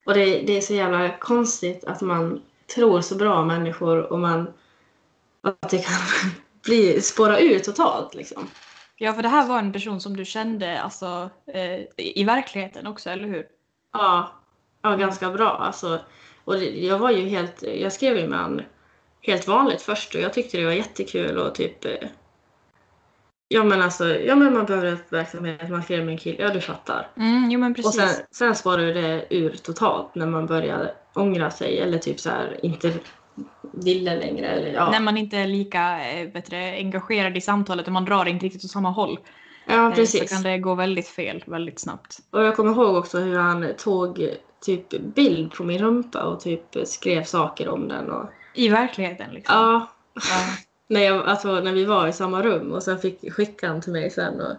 [0.04, 2.42] Och det, det är så jävla konstigt att man
[2.76, 4.54] tror så bra om människor och man
[5.42, 6.32] att det kan
[6.64, 8.48] bli, spåra ut totalt liksom.
[8.96, 13.10] Ja, för det här var en person som du kände alltså, eh, i verkligheten också,
[13.10, 13.46] eller hur?
[13.94, 14.32] Ja,
[14.82, 15.50] ja ganska bra.
[15.50, 16.00] Alltså,
[16.44, 18.62] och det, jag var ju helt, jag skrev ju med han
[19.22, 22.10] helt vanligt först och jag tyckte det var jättekul och typ eh,
[23.54, 26.62] Ja men alltså, ja men man behöver uppmärksamhet, man skrev med en kille, ja du
[26.62, 27.08] fattar.
[27.18, 27.96] Mm, jo men Och precis.
[27.96, 32.60] sen, sen spårade det ur totalt när man började ångra sig eller typ så här
[32.64, 32.94] inte
[33.62, 34.48] ville längre.
[34.48, 34.92] Eller, ja.
[34.92, 38.66] När man inte är lika eh, bättre, engagerad i samtalet och man drar inte riktigt
[38.66, 39.20] åt samma håll.
[39.68, 40.30] ja eh, precis.
[40.30, 42.20] Så kan det gå väldigt fel väldigt snabbt.
[42.32, 44.30] Och jag kommer ihåg också hur han tog
[44.66, 48.12] typ bild på min rumpa och typ skrev saker om den.
[48.12, 49.56] Och, I verkligheten liksom.
[49.56, 50.71] ja, Ja.
[50.92, 53.92] När, jag, alltså, när vi var i samma rum och sen fick skicka han till
[53.92, 54.42] mig sen.
[54.42, 54.56] Och,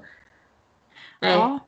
[1.20, 1.32] nej.
[1.32, 1.58] Ja.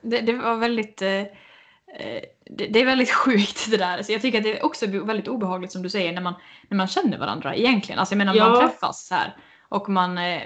[0.00, 1.02] Det, det var väldigt...
[1.02, 4.02] Eh, eh, det, det är väldigt sjukt det där.
[4.02, 6.34] Så jag tycker att det är också väldigt obehagligt som du säger när man,
[6.68, 7.98] när man känner varandra egentligen.
[7.98, 8.48] Alltså jag menar Ja.
[8.48, 9.36] man träffas så här
[9.68, 10.42] och man, eh,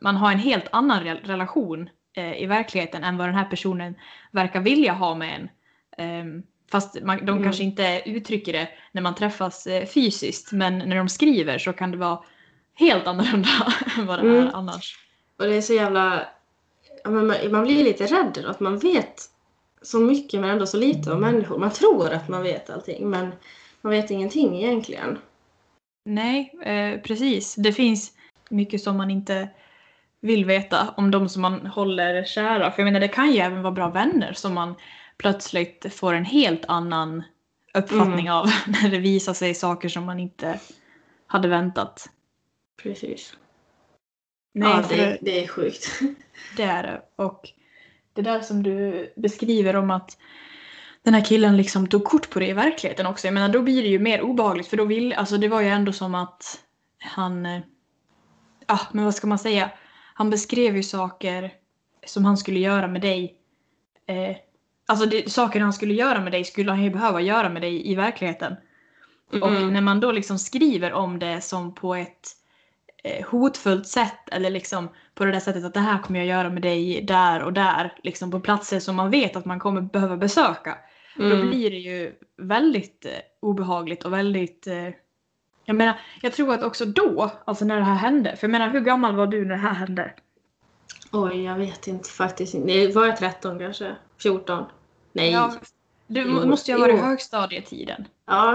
[0.00, 3.94] man har en helt annan re- relation eh, i verkligheten än vad den här personen
[4.30, 5.48] verkar vilja ha med en.
[5.98, 7.42] Ehm, fast man, de Mm.
[7.44, 11.90] kanske inte uttrycker det när man träffas eh, fysiskt men när de skriver så kan
[11.90, 12.18] det vara
[12.74, 13.48] helt annorlunda
[13.98, 14.46] än vad det Mm.
[14.46, 14.98] är annars.
[15.38, 16.26] Och det är så jävla...
[17.04, 19.22] Man, man blir lite rädd då, att man vet
[19.82, 21.58] så mycket men ändå så lite om människor.
[21.58, 23.32] Man tror att man vet allting men
[23.80, 25.18] man vet ingenting egentligen.
[26.04, 27.54] Nej, eh, precis.
[27.54, 28.12] Det finns
[28.50, 29.48] mycket som man inte
[30.20, 32.70] vill veta om de som man håller kära.
[32.70, 34.74] För jag menar det kan ju även vara bra vänner som man
[35.16, 37.22] plötsligt får en helt annan
[37.74, 40.60] uppfattning av när det visar sig saker som man inte
[41.26, 42.08] hade väntat.
[42.82, 43.36] Precis.
[44.54, 46.00] Nej, ja, det, det är sjukt.
[46.56, 47.02] det är det.
[47.16, 47.50] Och
[48.12, 50.18] det där som du beskriver om att
[51.02, 53.26] den här killen liksom tog kort på det i verkligheten också.
[53.26, 55.68] Jag menar då blir det ju mer obehagligt för då vill, alltså det var ju
[55.68, 56.60] ändå som att
[56.98, 57.60] han, eh,
[58.66, 59.70] ja men vad ska man säga,
[60.14, 61.52] han beskrev ju saker
[62.06, 63.38] som han skulle göra med dig.
[64.06, 64.36] Eh,
[64.86, 67.90] alltså det, saker han skulle göra med dig skulle han ju behöva göra med dig
[67.90, 68.56] i verkligheten.
[69.30, 69.72] Och Mm.
[69.72, 72.28] när man då liksom skriver om det som på ett
[73.30, 76.62] hotfullt sätt eller liksom på det där sättet att det här kommer jag göra med
[76.62, 80.78] dig där och där, liksom på platser som man vet att man kommer behöva besöka.
[81.16, 81.48] Då Mm.
[81.48, 84.66] blir det ju väldigt eh, obehagligt och väldigt...
[84.66, 84.88] Eh,
[85.64, 88.68] jag menar, jag tror att också då, alltså när det här hände, för jag menar
[88.68, 90.12] hur gammal var du när det här hände?
[91.12, 92.54] Oj, jag vet inte faktiskt.
[92.94, 93.96] Var jag 13 kanske?
[94.22, 94.64] 14?
[95.12, 95.30] Nej.
[95.30, 95.60] Ja, Ja,
[96.06, 98.04] du måste ju ha varit i högstadietiden.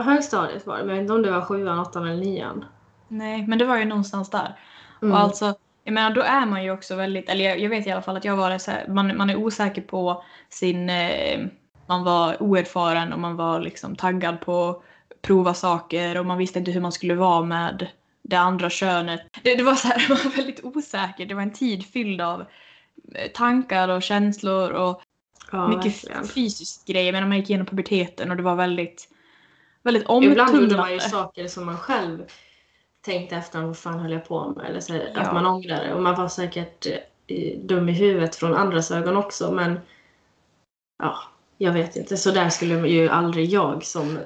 [0.03, 0.83] högstadiet var det.
[0.83, 2.65] Men jag vet inte om det var sjuan, åttan eller nian.
[3.09, 4.59] Nej, men det var ju någonstans där.
[5.01, 5.13] Mm.
[5.13, 7.91] Och alltså, jag menar då är man ju också väldigt, eller jag, jag vet i
[7.91, 11.45] alla fall att jag var så här, man, man är osäker på sin, eh,
[11.87, 14.81] man var oerfaren och man var liksom taggad på att
[15.21, 17.87] prova saker och man visste inte hur man skulle vara med
[18.21, 19.21] det andra könet.
[19.43, 21.25] Det, det var så här, man var väldigt osäker.
[21.25, 22.45] Det var en tid fylld av
[23.15, 25.01] eh, tankar och känslor och
[25.51, 26.27] ja, mycket verkligen.
[26.27, 27.11] fysiskt grejer.
[27.11, 29.09] Men man gick igenom puberteten och det var väldigt,
[29.83, 30.77] väldigt Ibland gjorde omtumlande.
[30.77, 32.25] man ju saker som man själv
[33.09, 34.65] tänkte efter, vad fan höll jag på med?
[34.65, 35.21] Eller så, Ja.
[35.21, 35.93] att man ångrade.
[35.93, 36.85] Och man var säkert
[37.27, 39.51] eh, dum i huvudet från andras ögon också.
[39.51, 39.79] Men
[41.03, 41.17] ja,
[41.57, 42.17] jag vet inte.
[42.17, 44.23] Så där skulle ju aldrig jag som eh,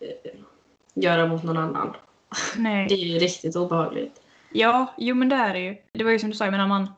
[0.00, 0.32] eh,
[0.94, 1.96] göra mot någon annan.
[2.56, 2.86] Nej.
[2.88, 4.20] Det är ju riktigt obehagligt.
[4.52, 5.76] Ja, jo men det är det ju.
[5.92, 6.90] Det var ju som du sa, jag menar man,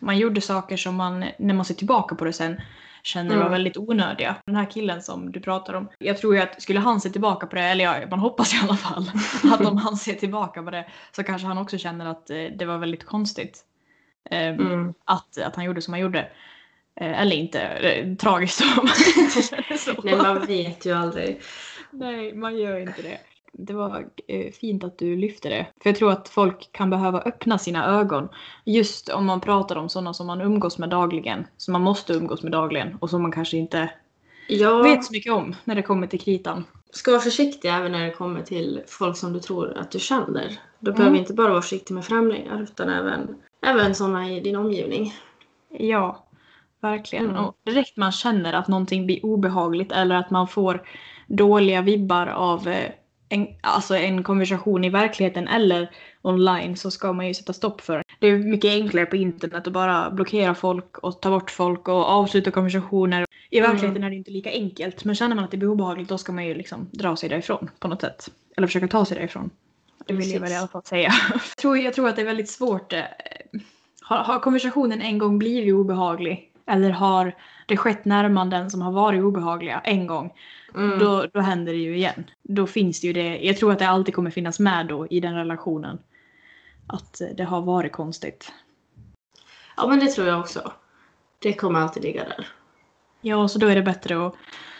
[0.00, 2.60] man gjorde saker som man, när man ser tillbaka på det sen,
[3.06, 3.52] känner var Mm.
[3.52, 4.36] väldigt onödiga.
[4.46, 7.46] Den här killen som du pratar om, jag tror ju att skulle han se tillbaka
[7.46, 9.10] på det, eller ja, man hoppas i alla fall,
[9.52, 12.64] att om han ser tillbaka på det så kanske han också känner att eh, det
[12.64, 13.60] var väldigt konstigt.
[14.30, 14.94] eh, Mm.
[15.04, 16.28] Att, att han gjorde som han gjorde.
[17.00, 19.42] Eh, Eller inte, eh, tragiskt om man inte
[19.78, 19.92] så.
[20.04, 21.40] Nej, man vet ju aldrig.
[21.90, 23.18] Nej, man gör inte det.
[23.58, 25.66] Det var eh, fint att du lyfte det.
[25.82, 28.28] För jag tror att folk kan behöva öppna sina ögon.
[28.64, 31.46] Just om man pratar om sådana som man umgås med dagligen.
[31.56, 32.96] Som man måste umgås med dagligen.
[33.00, 33.90] Och som man kanske inte
[34.48, 36.64] Jag vet så mycket om när det kommer till kritan.
[36.90, 40.58] ska vara försiktig även när det kommer till folk som du tror att du känner.
[40.78, 40.98] Du Mm.
[40.98, 45.14] behöver inte bara vara försiktig med främlingar utan även, även sådana i din omgivning.
[45.78, 46.24] Ja,
[46.80, 47.24] verkligen.
[47.30, 47.44] Mm.
[47.44, 50.82] Och direkt man känner att någonting blir obehagligt eller att man får
[51.26, 52.90] dåliga vibbar av eh,
[53.28, 55.90] en, alltså en konversation i verkligheten eller
[56.22, 58.04] online så ska man ju sätta stopp för det.
[58.20, 62.04] Det är mycket enklare på internet att bara blockera folk och ta bort folk och
[62.08, 63.26] avsluta konversationer.
[63.50, 63.70] I Mm.
[63.70, 66.32] verkligheten är det inte lika enkelt men känner man att det blir obehagligt då ska
[66.32, 68.30] man ju liksom dra sig därifrån på något sätt.
[68.56, 69.50] Eller försöka ta sig därifrån.
[70.06, 71.12] Det vill jag väl i alla fall säga.
[71.32, 72.92] jag, tror, jag tror att det är väldigt svårt.
[72.92, 73.00] eh,
[74.02, 77.34] Har, har konversationen en gång blivit obehaglig eller har
[77.66, 80.32] det skett närmanden som har varit obehagliga en gång,
[80.74, 80.98] Mm.
[80.98, 82.30] då, då händer det ju igen.
[82.42, 83.38] Då finns det ju det.
[83.38, 85.98] Jag tror att det alltid kommer finnas med då i den relationen.
[86.86, 88.52] Att det har varit konstigt.
[89.76, 90.72] Ja men det tror jag också.
[91.38, 92.46] Det kommer alltid ligga där.
[93.20, 94.34] Ja, så då är det bättre att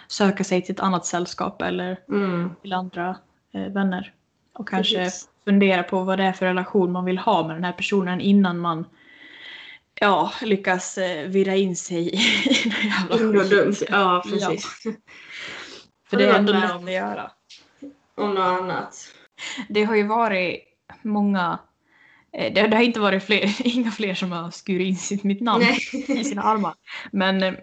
[0.09, 2.51] söka sig till ett annat sällskap eller Mm.
[2.62, 3.16] till andra
[3.53, 4.12] eh, vänner.
[4.53, 5.29] Och kanske Precis.
[5.44, 8.59] fundera på vad det är för relation man vill ha med den här personen innan
[8.59, 8.85] man
[10.00, 12.18] ja, lyckas eh, virra in sig i
[13.11, 13.74] något jävla dumt.
[13.88, 14.82] Ja precis.
[16.11, 17.30] För Har det är ändå med om- att göra.
[18.14, 18.94] Om något annat.
[19.68, 20.62] Det har ju varit
[21.02, 21.59] många
[22.32, 25.40] eh, det, det har inte varit fler, inga fler som har skurit in sitt, mitt
[25.40, 25.78] namn i
[26.09, 26.24] Nej.
[26.24, 26.74] sina armar.
[27.12, 27.54] Men eh,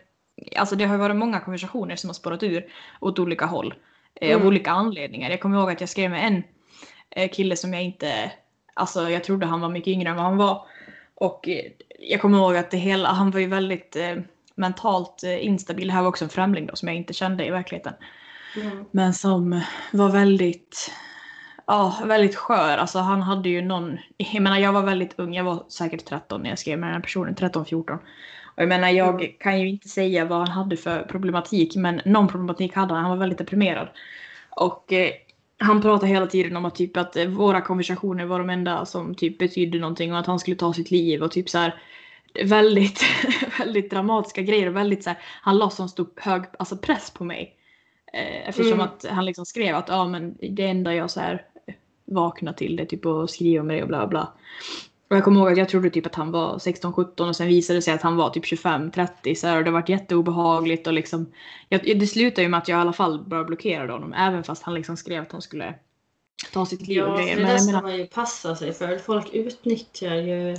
[0.58, 2.65] alltså det har ju varit många konversationer som har spårat ur
[3.00, 3.74] åt olika håll.
[4.22, 4.48] Eh, Av Mm.
[4.48, 5.30] olika anledningar.
[5.30, 6.43] Jag kommer ihåg att jag skrev med
[7.15, 8.32] en kille som jag inte...
[8.74, 10.65] Alltså jag trodde han var mycket yngre än vad han var.
[11.15, 11.50] Och
[12.10, 13.96] jag kommer ihåg att det hela, han var ju väldigt...
[13.96, 14.16] Eh,
[14.56, 15.88] mentalt eh, instabil.
[15.88, 17.94] Det här var också en främling då som jag inte kände i verkligheten.
[18.62, 18.86] Mm.
[18.92, 19.62] Men som
[19.92, 20.92] var väldigt,
[21.68, 22.78] ja, väldigt skör.
[22.78, 26.42] Alltså han hade ju någon, jag menar jag var väldigt ung, jag var säkert 13
[26.42, 27.94] när jag skrev med den här personen, 13-14.
[28.56, 29.32] Och jag menar jag Mm.
[29.39, 33.12] kan ju inte säga vad han hade för problematik men någon problematik hade han, han
[33.12, 33.88] var väldigt deprimerad.
[34.50, 35.12] Och eh,
[35.58, 39.16] han pratade hela tiden om att typ att eh, våra konversationer var de enda som
[39.16, 41.82] typ betydde någonting och att han skulle ta sitt liv och typ så här
[42.44, 43.02] väldigt,
[43.60, 47.24] väldigt dramatiska grejer och väldigt så här, han la sån stor hög alltså press på
[47.24, 47.58] mig.
[48.13, 48.86] Eh, eftersom Mm.
[48.86, 51.46] att han liksom skrev att ja men det enda jag så här
[52.06, 54.34] vaknar till det typ att skriva med det och bla bla.
[55.13, 57.78] Och jag kommer ihåg att jag trodde typ att han var 16-17 och sen visade
[57.78, 61.32] det sig att han var typ 25-30 så här, och det varit jätteobehagligt och liksom
[61.69, 64.63] jag, det slutade ju med att jag i alla fall började blockera honom även fast
[64.63, 65.73] han liksom skrev att han skulle
[66.54, 67.36] ta sitt liv och Ja, grejer.
[67.36, 68.97] för det där ska menar, man ju passa sig för.
[68.97, 70.58] Folk utnyttjar ju eh,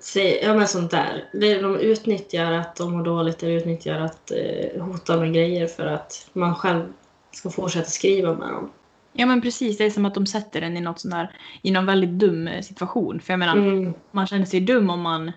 [0.00, 1.28] säg, ja, men sånt där.
[1.32, 6.30] De utnyttjar att de mår dåligt eller utnyttjar att eh, hota med grejer för att
[6.32, 6.92] man själv
[7.30, 8.70] ska fortsätta skriva med dem.
[9.12, 11.70] Ja men precis, det är som att de sätter en i något sån där, i
[11.70, 13.20] någon väldigt dum eh, situation.
[13.20, 13.94] För jag menar, Mm.
[14.10, 15.28] man känner sig dum om man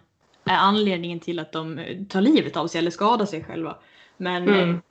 [0.45, 3.75] är anledningen till att de eh, tar livet av sig eller skadar sig själva.
[4.17, 4.81] Men eh, Mm.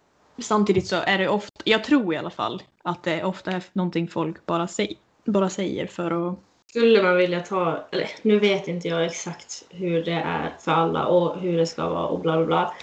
[0.43, 4.09] samtidigt så är det ofta, jag tror i alla fall, att det ofta är någonting
[4.09, 6.39] folk bara, säg, bara säger för att
[6.71, 11.07] Skulle man vilja ta, eller nu vet inte jag exakt hur det är för alla
[11.07, 12.75] och hur det ska vara och bla bla bla.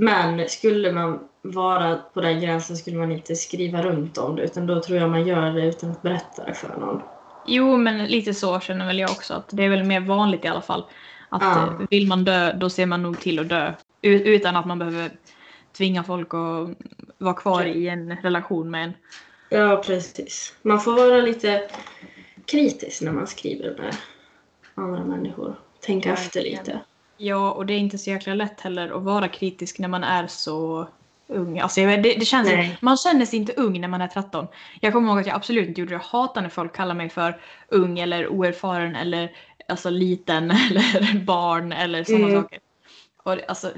[0.00, 4.66] Men skulle man vara på den gränsen skulle man inte skriva runt om det utan
[4.66, 7.02] då tror jag man gör det utan att berätta det för någon.
[7.46, 9.34] Jo, men lite så känner väl jag också.
[9.34, 10.84] Att det är väl mer vanligt i alla fall.
[11.28, 11.66] Att Ja.
[11.66, 13.72] eh, vill man dö, då ser man nog till att dö.
[14.02, 15.10] Utan att man behöver
[15.76, 16.68] tvinga folk att
[17.18, 18.92] vara kvar i en relation med en.
[19.48, 20.54] Ja, precis.
[20.62, 21.68] Man får vara lite
[22.46, 23.96] kritisk när man skriver med
[24.74, 25.54] andra människor.
[25.80, 26.80] Tänka efter lite.
[27.22, 30.26] Ja, och det är inte så jäkla lätt heller att vara kritisk när man är
[30.26, 30.88] så
[31.26, 31.58] ung.
[31.58, 32.78] Alltså, det, det känns, Nej.
[32.80, 34.46] man känner sig inte ung när man är 13.
[34.80, 35.94] Jag kommer ihåg att jag absolut inte gjorde det.
[35.94, 39.32] Jag hatar när folk kallar mig för ung eller oerfaren eller
[39.68, 42.42] alltså, liten eller barn eller sådana Mm.
[42.42, 42.58] saker.
[43.22, 43.70] Och, alltså,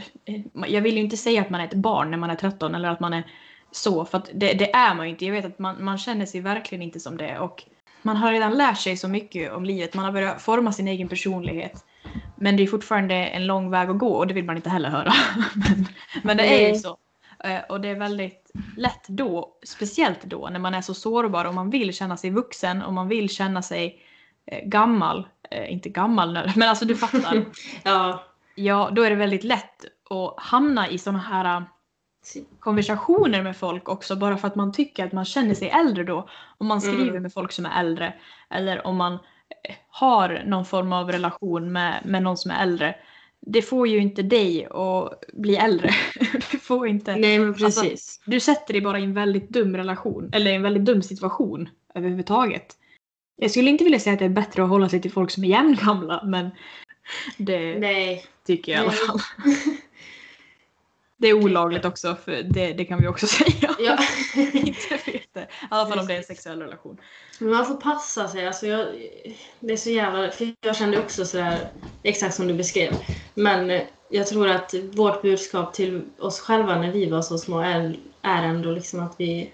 [0.66, 2.88] jag vill ju inte säga att man är ett barn när man är 13 eller
[2.88, 3.22] att man är
[3.70, 5.24] så, för det, det är man ju inte.
[5.24, 7.38] Jag vet att man, man känner sig verkligen inte som det.
[7.38, 7.64] Och
[8.02, 9.94] man har redan lärt sig så mycket om livet.
[9.94, 11.84] Man har börjat forma sin egen personlighet.
[12.36, 14.88] Men det är fortfarande en lång väg att gå och det vill man inte heller
[14.90, 15.12] höra.
[15.54, 15.86] men,
[16.22, 16.96] men det är ju så.
[17.44, 21.54] Eh, Och det är väldigt lätt då, speciellt då när man är så sårbar och
[21.54, 24.02] man vill känna sig vuxen och man vill känna sig
[24.46, 25.28] eh, gammal.
[25.50, 27.44] Eh, inte gammal nu, men alltså du fattar.
[27.84, 28.24] Ja.
[28.54, 31.64] ja, då är det väldigt lätt att hamna i sådana här
[32.60, 36.28] konversationer med folk också bara för att man tycker att man känner sig äldre då.
[36.58, 37.22] Om man skriver Mm.
[37.22, 38.14] med folk som är äldre
[38.50, 39.18] eller om man
[39.88, 42.94] har någon form av relation med, med någon som är äldre.
[43.40, 45.90] Det får ju inte dig att bli äldre.
[46.50, 47.16] du får inte...
[47.16, 48.20] Nej, men Alltså- precis.
[48.24, 52.76] Du sätter dig bara i en väldigt dum relation, eller en väldigt dum situation överhuvudtaget.
[53.36, 55.44] Jag skulle inte vilja säga att det är bättre att hålla sig till folk som
[55.44, 56.50] är jämngamla, men
[57.36, 58.24] det Nej.
[58.46, 59.06] tycker jag i alla Nej.
[59.06, 59.20] fall.
[61.22, 63.74] Det är olagligt också, för det, det kan vi också säga.
[63.78, 63.98] Ja.
[64.52, 65.40] inte vet det.
[65.40, 67.00] I alla fall om det är en sexuell relation.
[67.38, 68.46] Men man får passa sig.
[68.46, 68.86] Alltså jag,
[69.60, 70.30] det är så jävla...
[70.30, 71.70] För jag kände också sådär,
[72.02, 72.92] exakt som du beskrev.
[73.34, 77.60] Men eh, jag tror att vårt budskap till oss själva när vi var så små
[77.60, 79.52] är, är ändå liksom att vi,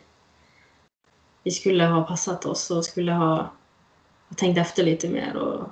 [1.45, 3.53] vi skulle ha passat oss och skulle ha
[4.37, 5.37] tänkt efter lite mer.
[5.37, 5.69] Och,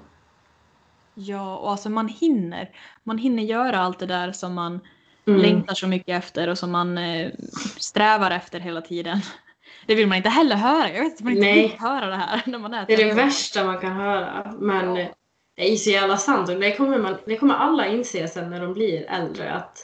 [1.18, 2.70] Ja, och alltså man hinner.
[3.04, 4.80] Man hinner göra allt det där som man
[5.26, 5.40] Mm.
[5.40, 7.30] längtar så mycket efter och som man eh,
[7.78, 9.20] strävar efter hela tiden.
[9.86, 10.90] Det vill man inte heller höra.
[10.90, 11.62] Jag vet att man inte Nej.
[11.68, 13.16] vill höra det här när man är Det är det 13.
[13.16, 14.54] värsta man kan höra.
[14.58, 15.06] Men Ja.
[15.56, 16.48] det är så jävla sant.
[16.48, 19.78] Och det kommer, man, det kommer alla inse sen när de blir äldre att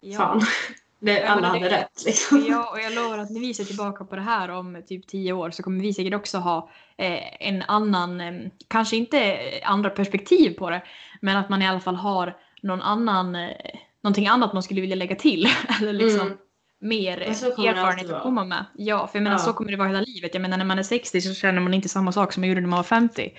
[0.00, 0.16] Ja.
[0.18, 0.40] fan,
[0.98, 2.02] det, alla hade det- rätt.
[2.06, 2.44] Liksom.
[2.48, 5.32] Ja, och jag lovar att när vi ser tillbaka på det här om typ tio
[5.32, 8.32] år så kommer vi säkert också ha eh, en annan, eh,
[8.68, 10.82] kanske inte andra perspektiv på det,
[11.20, 13.50] men att man i alla fall har någon annan, eh,
[14.02, 15.46] någonting annat man skulle vilja lägga till.
[15.80, 16.38] Eller liksom Mm.
[16.90, 18.64] mer erfarenhet att komma med.
[18.74, 19.38] Ja, för jag menar Ja.
[19.44, 20.34] så kommer det vara hela livet.
[20.34, 22.60] Jag menar när man är 60 så känner man inte samma sak som man gjorde
[22.60, 23.32] när man var 50.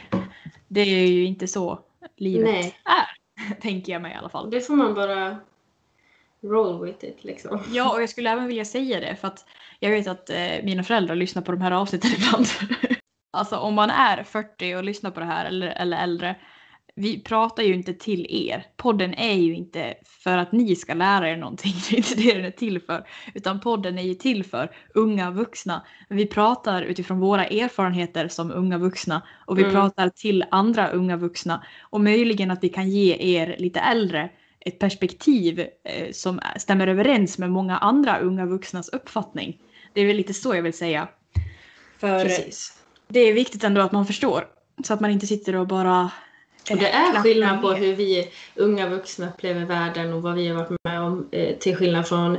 [0.68, 1.80] Det är ju inte så
[2.18, 2.76] livet Nej.
[2.86, 4.50] är, tänker jag mig i alla fall.
[4.52, 5.38] Det får man bara
[6.44, 7.60] roll with it liksom.
[7.72, 9.46] Ja, och jag skulle även vilja säga det för att
[9.80, 12.46] jag vet att eh, mina föräldrar lyssnar på de här avsnitten ibland.
[13.32, 16.36] alltså om man är 40 och lyssnar på det här eller, eller äldre.
[16.96, 18.66] Vi pratar ju inte till er.
[18.78, 21.74] Podden är ju inte för att ni ska lära er någonting.
[21.90, 23.08] Det är inte det den är till för.
[23.34, 25.86] Utan podden är ju till för unga vuxna.
[26.10, 29.22] Vi pratar utifrån våra erfarenheter som unga vuxna.
[29.46, 29.74] Och vi Mm.
[29.74, 31.64] pratar till andra unga vuxna.
[31.82, 37.38] Och möjligen att vi kan ge er lite äldre ett perspektiv eh, som stämmer överens
[37.38, 39.58] med många andra unga vuxnas uppfattning.
[39.94, 41.08] Det är väl lite så jag vill säga.
[42.00, 42.74] För Precis.
[43.08, 44.48] det är viktigt ändå att man förstår.
[44.84, 46.12] Så att man inte sitter och bara...
[46.70, 50.56] Och det är skillnad på hur vi unga vuxna upplever världen och vad vi har
[50.56, 52.38] varit med om eh, till skillnad från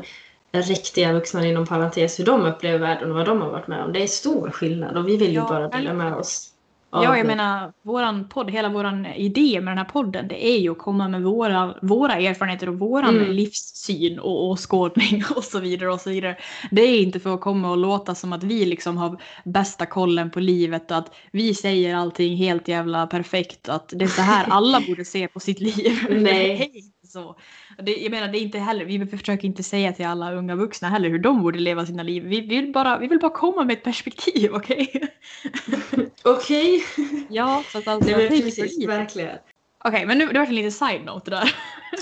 [0.52, 3.92] riktiga vuxna inom parentes hur de upplever världen och vad de har varit med om.
[3.92, 6.48] Det är stor skillnad och vi vill ju Ja, bara dela med oss.
[6.92, 7.24] Ja, jag det.
[7.28, 11.08] menar, våran podd, hela våran idé med den här podden, det är ju att komma
[11.08, 13.32] med våra, våra erfarenheter och våran Mm.
[13.32, 16.36] livssyn och åskådning och så vidare och så vidare.
[16.70, 20.30] Det är inte för att komma och låta som att vi liksom har bästa kollen
[20.30, 24.46] på livet och att vi säger allting helt jävla perfekt, att det är så här
[24.50, 26.06] alla borde se på sitt liv.
[26.10, 26.70] Nej.
[27.12, 27.36] Så.
[27.78, 30.88] Det, jag menar, det är inte heller, vi försöker inte säga till alla unga vuxna
[30.88, 32.22] heller hur de borde leva sina liv.
[32.24, 35.02] Vi vill bara, vi vill bara komma med ett perspektiv, okej?
[36.24, 36.84] Okej.
[37.28, 39.38] Ja, så att alltså, Nej men precis, verkligen.
[39.84, 41.54] Okej, men nu det var en liten side-note där.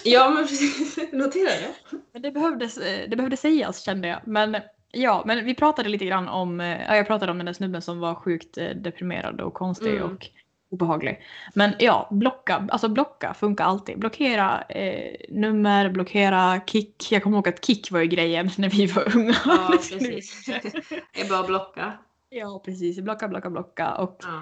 [0.04, 1.98] Ja men precis, notera det.
[2.12, 4.20] Men det behövdes, eh, det behövde sägas kände jag.
[4.24, 4.56] Men
[4.92, 7.82] ja, men vi pratade lite grann om, eh, ja, jag pratade om den där snubben
[7.82, 10.02] som var sjukt eh, deprimerad och konstig Mm.
[10.02, 10.26] och
[10.70, 11.20] obehaglig.
[11.54, 13.98] Men ja, blocka, alltså blocka funkar alltid.
[13.98, 17.12] Blockera eh, nummer, blockera kick.
[17.12, 19.34] Jag kommer ihåg att kick var ju grejen när vi var unga.
[19.46, 20.46] Ja precis.
[21.14, 21.92] Det är bara att blocka.
[22.30, 23.00] ja, precis.
[23.00, 23.94] Blocka, blocka, blocka.
[23.94, 24.40] Och Ja.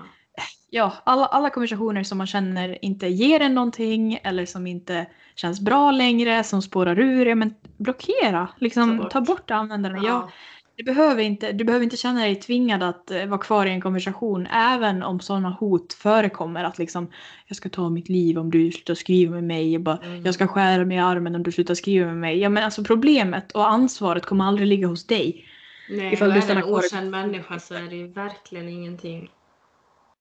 [0.71, 5.61] ja, alla, alla konversationer som man känner inte ger en någonting eller som inte känns
[5.61, 8.49] bra längre, som spårar ur, ja men blockera.
[8.59, 9.11] Liksom, Ta bort.
[9.13, 10.03] ta bort användaren.
[10.05, 10.31] Ja,
[10.79, 13.81] du, behöver inte, du behöver inte känna dig tvingad att eh, vara kvar i en
[13.81, 16.65] konversation även om sådana hot förekommer.
[16.65, 17.11] Att liksom,
[17.47, 19.73] jag ska ta mitt liv om du slutar skriva med mig.
[19.73, 20.25] Jag, bara, Mm.
[20.25, 22.39] jag ska skära mig i armen om du slutar skriva med mig.
[22.39, 25.45] Ja men alltså problemet och ansvaret kommer aldrig ligga hos dig.
[25.91, 29.31] Nej, Ifall du är en okänd människa så är det ju verkligen ingenting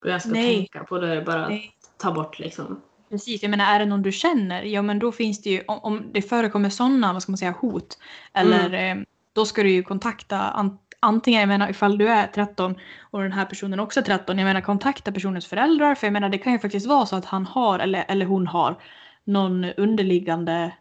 [0.06, 0.56] jag ska Nej.
[0.56, 1.00] tänka på.
[1.00, 1.72] Då är det bara att Nej.
[1.98, 2.82] ta bort liksom.
[3.10, 5.80] Precis, jag menar är det någon du känner, ja men då finns det ju, om,
[5.80, 7.98] om det förekommer sådana, vad ska man säga, hot.
[8.34, 9.04] Eller eh,
[9.38, 13.32] då ska du ju kontakta an, antingen, jag menar ifall du är 13 och den
[13.32, 15.96] här personen också är 13, jag menar kontakta personens föräldrar.
[15.96, 18.48] För jag menar det kan ju faktiskt vara så att han har, eller, eller hon
[18.48, 18.76] har,
[19.24, 20.74] någon underliggande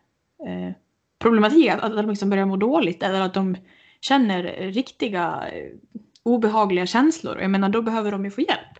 [0.47, 0.73] eh,
[1.19, 1.69] problematik.
[1.69, 3.57] Att, att de liksom börjar må dåligt eller att de
[4.01, 4.43] känner
[4.73, 5.73] riktiga eh,
[6.23, 7.41] obehagliga känslor.
[7.41, 8.79] Jag menar då behöver de ju få hjälp.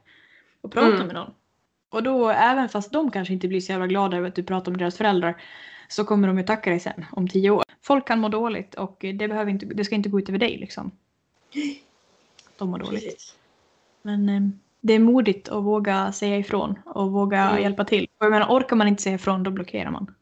[0.63, 1.07] Och prata Mm.
[1.07, 1.31] med någon.
[1.91, 4.73] Och då, även fast de kanske inte blir så jävla glada över att du pratar
[4.73, 5.37] om deras föräldrar,
[5.89, 7.65] så kommer de ju tacka dig sen om tio år.
[7.83, 10.57] Folk kan må dåligt och det, behöver inte, det ska inte gå ut över dig
[10.59, 10.91] liksom.
[12.57, 13.05] De mår dåligt.
[13.05, 13.37] Precis.
[14.03, 14.41] Men eh,
[14.81, 17.63] det är modigt att våga säga ifrån och våga Mm.
[17.63, 18.09] hjälpa till.
[18.19, 20.15] Och jag menar, orkar man inte säga ifrån då blockerar man.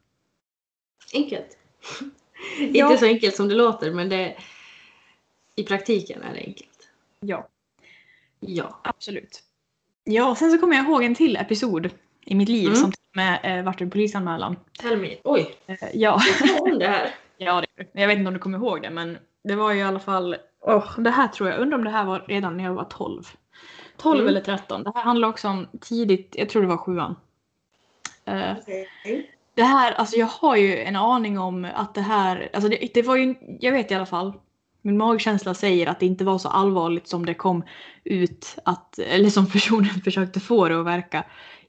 [1.13, 1.57] Enkelt.
[2.73, 2.85] Ja.
[2.91, 4.37] Inte så enkelt som det låter men det
[5.55, 6.89] i praktiken är det enkelt.
[7.19, 7.47] Ja,
[8.39, 8.79] Ja.
[8.83, 9.43] absolut.
[10.03, 11.89] Ja, sen så kommer jag ihåg en till episod
[12.25, 12.75] i mitt liv Mm.
[12.75, 14.55] som till och med eh, vart en polisanmälan.
[14.79, 15.15] Tell me.
[15.23, 16.21] Oj, Eh, ja.
[16.63, 17.09] jag det här.
[17.37, 19.83] Ja, det, jag vet inte om du kommer ihåg det, men det var ju i
[19.83, 20.35] alla fall...
[20.61, 23.23] Oh, det här tror jag, undrar om det här var redan när jag var 12.
[23.97, 24.27] 12 Mm.
[24.29, 24.83] eller 13.
[24.83, 27.15] Det här handlar också om tidigt, jag tror det var sjuan.
[28.25, 28.53] Eh,
[29.55, 33.01] det här, alltså jag har ju en aning om att det här, alltså det, det
[33.01, 34.33] var ju, jag vet i alla fall,
[34.81, 37.63] min magkänsla säger att det inte var så allvarligt som det kom
[38.03, 41.23] ut att, eller som personen försökte få det att verka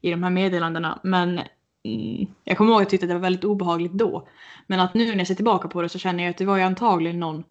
[0.06, 1.00] i de här meddelandena.
[1.02, 1.28] Men
[1.84, 4.28] mm, jag kommer ihåg att jag tyckte att det var väldigt obehagligt då.
[4.66, 6.56] Men att nu när jag ser tillbaka på det så känner jag att det var
[6.56, 7.44] ju antagligen någon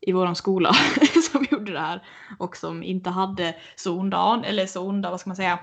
[0.00, 0.72] i våran skola
[1.32, 2.02] som gjorde det här
[2.38, 5.58] och som inte hade så onda, eller så onda, vad ska man säga,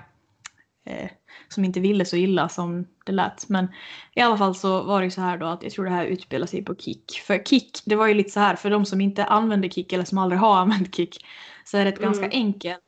[0.86, 1.10] eh,
[1.48, 3.48] som inte ville så illa som det lät.
[3.48, 3.68] Men
[4.14, 6.04] i alla fall så var det ju så här då att jag tror det här
[6.04, 7.20] utspelar sig på Kik.
[7.26, 10.04] För Kik, det var ju lite så här för de som inte använder Kik eller
[10.04, 11.24] som aldrig har använt Kik
[11.64, 12.08] så är det ett Mm.
[12.12, 12.80] ganska enkelt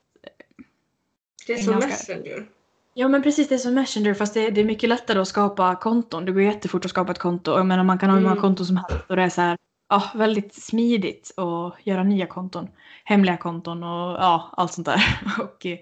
[1.47, 2.47] Det är En som ganska- Messenger.
[2.95, 5.77] Ja men precis, det är som Messenger fast det, det är mycket lättare att skapa
[5.77, 6.25] konton.
[6.25, 7.53] Det går jättefort att skapa ett konto.
[7.53, 8.43] Och Jag menar man kan ha hur många Mm.
[8.43, 9.57] konton som helst och det är så här,
[9.89, 12.69] ja, väldigt smidigt att göra nya konton.
[13.05, 15.03] Hemliga konton och ja, allt sånt där.
[15.43, 15.79] Och eh,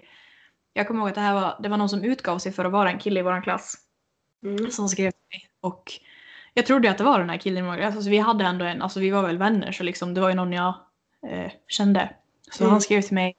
[0.72, 2.72] jag kommer ihåg att det här var, det var någon som utgav sig för att
[2.72, 3.74] vara en kille i vår klass
[4.42, 4.70] Mm.
[4.70, 5.48] som skrev till mig.
[5.60, 5.92] Och
[6.54, 7.94] jag trodde att det var den här killen i vår klass.
[7.96, 10.34] Alltså vi hade ändå en, alltså vi var väl vänner så liksom det var ju
[10.34, 10.74] någon jag
[11.30, 12.14] eh, kände.
[12.50, 12.70] Så Mm.
[12.72, 13.34] han skrev till mig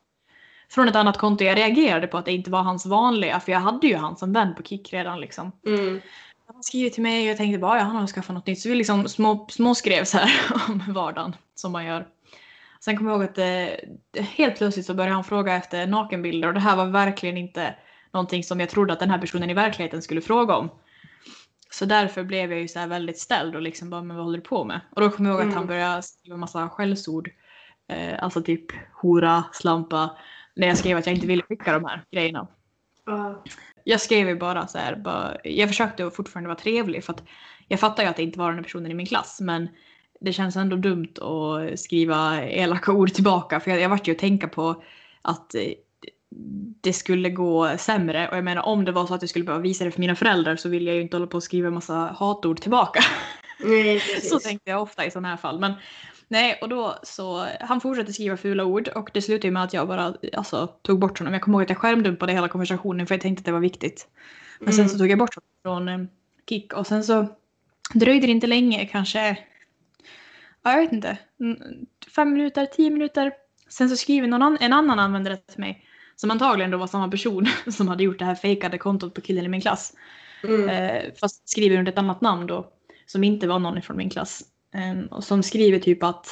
[0.71, 1.43] från ett annat konto.
[1.43, 4.33] Jag reagerade på att det inte var hans vanliga för jag hade ju han som
[4.33, 5.51] vän på Kik redan liksom.
[5.65, 6.01] Mm.
[6.53, 8.59] Han skrev till mig och jag tänkte bara ja, han har skaffat något nytt.
[8.59, 10.31] Så vi liksom små, små skrev så här
[10.69, 12.07] om vardagen som man gör.
[12.79, 16.53] Sen kommer jag ihåg att eh, helt plötsligt så började han fråga efter nakenbilder och
[16.53, 17.75] det här var verkligen inte
[18.13, 20.69] någonting som jag trodde att den här personen i verkligheten skulle fråga om.
[21.69, 24.37] Så därför blev jag ju så här väldigt ställd och liksom bara men vad håller
[24.37, 24.81] du på med?
[24.95, 25.57] Och då kommer jag ihåg att Mm.
[25.57, 27.29] han började skriva massa skällsord.
[27.87, 28.65] Eh, alltså typ
[29.01, 30.09] hora, slampa.
[30.55, 32.47] När jag skrev att jag inte ville skicka de här grejerna.
[33.05, 33.43] Ja.
[33.83, 37.23] Jag skrev ju bara så här, bara, jag försökte fortfarande vara trevlig för att
[37.67, 39.69] jag fattar ju att det inte var den här personen i min klass men
[40.19, 44.19] det känns ändå dumt att skriva elaka ord tillbaka för jag, jag vart ju att
[44.19, 44.83] tänka på
[45.21, 45.61] att eh,
[46.81, 49.63] det skulle gå sämre och jag menar om det var så att jag skulle behöva
[49.63, 51.93] visa det för mina föräldrar så vill jag ju inte hålla på och skriva massa
[51.93, 53.03] hatord tillbaka.
[53.59, 55.59] Nej, så tänkte jag ofta i sådana här fall.
[55.59, 55.73] Men
[56.31, 59.73] nej, och då så han fortsatte skriva fula ord och det slutade ju med att
[59.73, 61.33] jag bara alltså, tog bort honom.
[61.33, 64.07] Jag kommer ihåg att jag skärmdumpade hela konversationen för jag tänkte att det var viktigt.
[64.59, 64.77] Men Mm.
[64.77, 66.07] sen så tog jag bort honom från eh,
[66.49, 67.27] Kik och sen så
[67.93, 69.37] dröjde det inte länge, kanske,
[70.63, 71.57] ja, jag vet inte, mm,
[72.15, 73.31] fem minuter, tio minuter.
[73.69, 77.07] Sen så skriver någon an- en annan användare till mig som antagligen då var samma
[77.11, 79.93] person som hade gjort det här fejkade kontot på killen i min klass.
[80.43, 80.69] Mm.
[80.69, 82.67] Eh, fast skriver under ett annat namn då.
[83.05, 84.43] Som inte var någon från min klass.
[84.73, 86.27] Ehm, och som skriver typ att,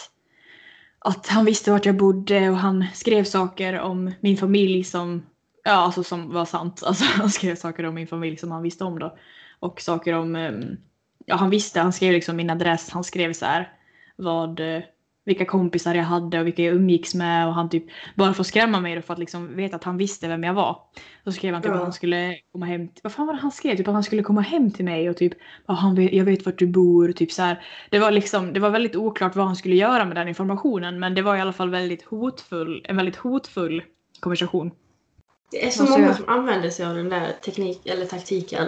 [1.00, 5.26] att han visste vart jag bodde och han skrev saker om min familj som,
[5.64, 6.84] ja alltså som var sant.
[6.86, 9.18] Alltså han skrev saker om min familj som han visste om då.
[9.60, 10.78] Och saker om, ehm,
[11.26, 13.74] ja han visste, han skrev liksom min adress, han skrev så här
[14.16, 14.84] vad, eh,
[15.30, 17.84] vilka kompisar jag hade och vilka jag umgicks med och han typ
[18.15, 20.53] bara för att skrämma mig då för att liksom veta att han visste vem jag
[20.53, 20.82] var.
[21.23, 21.75] Så skrev han typ Ja.
[21.75, 23.77] att han skulle komma hem, till, vad fan var det han skrev?
[23.77, 25.34] Typ att han skulle komma hem till mig och typ
[25.67, 27.63] ja, han vet, jag vet vart du bor typ så här.
[27.89, 31.15] Det var liksom, det var väldigt oklart vad han skulle göra med den informationen men
[31.15, 33.84] det var i alla fall väldigt hotfull, en väldigt hotfull
[34.19, 34.71] konversation.
[35.51, 38.67] Det är så många som använder sig av den där teknik eller taktiken.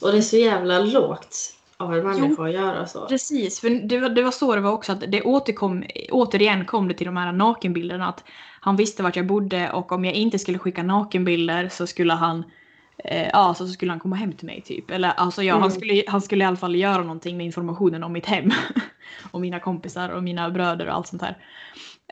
[0.00, 3.06] Och det är så jävla lågt av en människa att göra så.
[3.06, 6.88] Precis, för det var, det var så det var också att det återkom, återigen kom
[6.88, 8.24] det till de här nakenbilderna att
[8.60, 12.44] han visste vart jag bodde och om jag inte skulle skicka nakenbilder så skulle han
[13.04, 14.90] eh, ja, så skulle han komma hem till mig typ.
[14.90, 15.70] Eller alltså ja, han, Mm.
[15.72, 18.50] skulle, han skulle i alla fall göra någonting med informationen om mitt hem.
[19.30, 21.36] och mina kompisar och mina bröder och allt sånt här.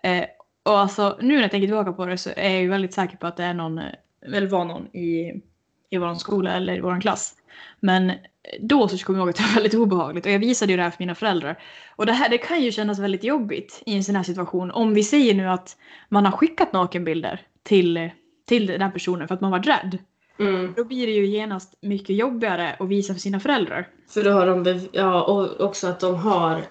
[0.03, 0.25] Eh,
[0.62, 3.16] och alltså nu när jag tänker tillbaka på det så är jag ju väldigt säker
[3.16, 3.85] på att det är någon, eh,
[4.27, 5.43] eller var någon i,
[5.91, 7.35] i vår skola eller i vår klass.
[7.81, 8.13] Men
[8.61, 10.83] då så kommer jag ihåg att det var väldigt obehagligt och jag visade ju det
[10.83, 11.63] här för mina föräldrar.
[11.97, 14.71] Och det här det kan ju kännas väldigt jobbigt i en sån här situation.
[14.71, 15.77] Om vi säger nu att
[16.09, 18.11] man har skickat nakenbilder till,
[18.47, 19.99] till den här personen för att man var rädd.
[20.39, 20.73] Mm.
[20.77, 23.89] Då blir det ju genast mycket jobbigare att visa för sina föräldrar.
[24.09, 26.63] För då har de, ja och också att de har,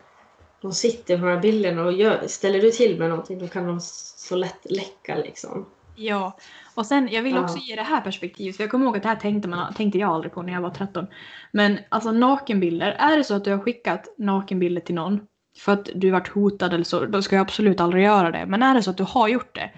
[0.62, 3.68] de sitter på de här bilderna och gör, ställer du till med någonting då kan
[3.68, 5.66] de så lätt läcka liksom.
[6.00, 6.38] Ja,
[6.76, 7.43] och sen jag vill Ja.
[7.43, 9.97] också ge det här perspektivet, för jag kommer ihåg att det här tänkte, man, tänkte
[10.00, 11.08] jag aldrig på när jag var 13.
[11.52, 15.20] Men alltså nakenbilder, är det så att du har skickat nakenbilder till någon
[15.58, 18.45] för att du varit hotad eller så, då ska jag absolut aldrig göra det.
[18.45, 19.72] Men är det så att du har gjort det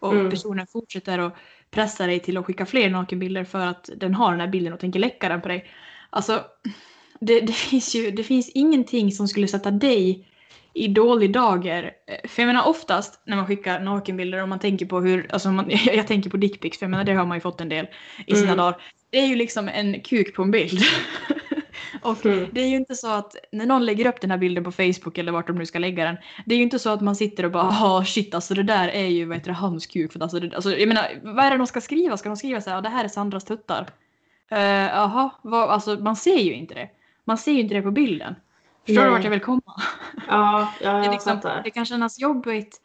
[0.00, 0.30] och Mm.
[0.30, 1.34] personen fortsätter att
[1.70, 4.80] pressa dig till att skicka fler nakenbilder för att den har den här bilden och
[4.80, 5.70] tänker läcka den på dig.
[6.10, 6.40] Alltså,
[7.20, 10.28] det, det, finns ju det finns ingenting som skulle sätta dig
[10.74, 11.92] i dålig dager.
[12.06, 15.50] Eh, För jag menar oftast när man skickar nakenbilder och man tänker på hur, alltså
[15.50, 17.86] man, jag tänker på dickpics för jag menar det har man ju fått en del
[18.26, 18.56] i sina Mm.
[18.56, 18.76] dagar.
[19.10, 20.80] Det är ju liksom en kuk på en bild.
[22.02, 22.48] och Mm.
[22.52, 25.18] det är ju inte så att när någon lägger upp den här bilden på Facebook
[25.18, 26.16] eller vart de nu ska lägga den.
[26.46, 28.88] Det är ju inte så att man sitter och bara ah shit alltså det där
[28.88, 30.12] är ju vad heter det, hans kuk.
[30.12, 32.16] För alltså, det, alltså, jag menar vad är det de ska skriva?
[32.16, 33.86] Ska de skriva så här, "Ja, det här är Sandras tuttar?
[34.50, 36.88] Eh, Jaha, vad- alltså man ser ju inte det.
[37.24, 38.34] Man ser ju inte det på bilden.
[38.88, 39.10] Förstår du Nej.
[39.16, 39.62] vart jag vill komma?
[40.28, 41.60] Ja, ja Det, är jag liksom, fattar.
[41.64, 42.76] det kan kännas jobbigt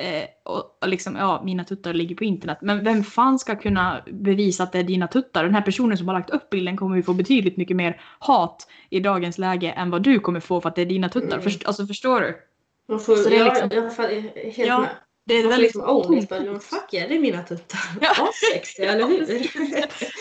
[0.00, 2.58] eh, och, och liksom, ja, mina tuttar ligger på internet.
[2.62, 5.44] Men vem fan ska kunna bevisa att det är dina tuttar?
[5.44, 8.68] Den här personen som har lagt upp bilden kommer ju få betydligt mycket mer hat
[8.90, 11.28] i dagens läge än vad du kommer få för att det är dina tuttar.
[11.28, 11.42] Mm.
[11.42, 12.36] Först, alltså förstår du?
[12.88, 14.88] Man får, Så det är liksom- jag, jag är helt Ja, med.
[15.26, 16.28] Det är Man får väldigt liksom own it.
[16.28, 16.46] tomt.
[16.46, 17.80] Bara, Fuck ja, det är mina tuttar.
[18.00, 18.10] Ja.
[18.28, 19.26] Assexiga, eller hur?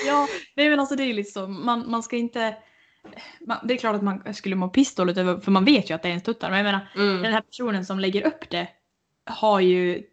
[0.07, 1.47] Ja, är väl alltså det är så.
[1.47, 2.55] Man, man ska inte...
[3.63, 6.07] Det är klart att man skulle må pissdåligt över, för man vet ju att det
[6.07, 6.49] är ens tuttar.
[6.49, 7.21] Men jag menar, Mm.
[7.21, 8.67] den här personen som lägger upp det
[9.25, 10.03] har ju...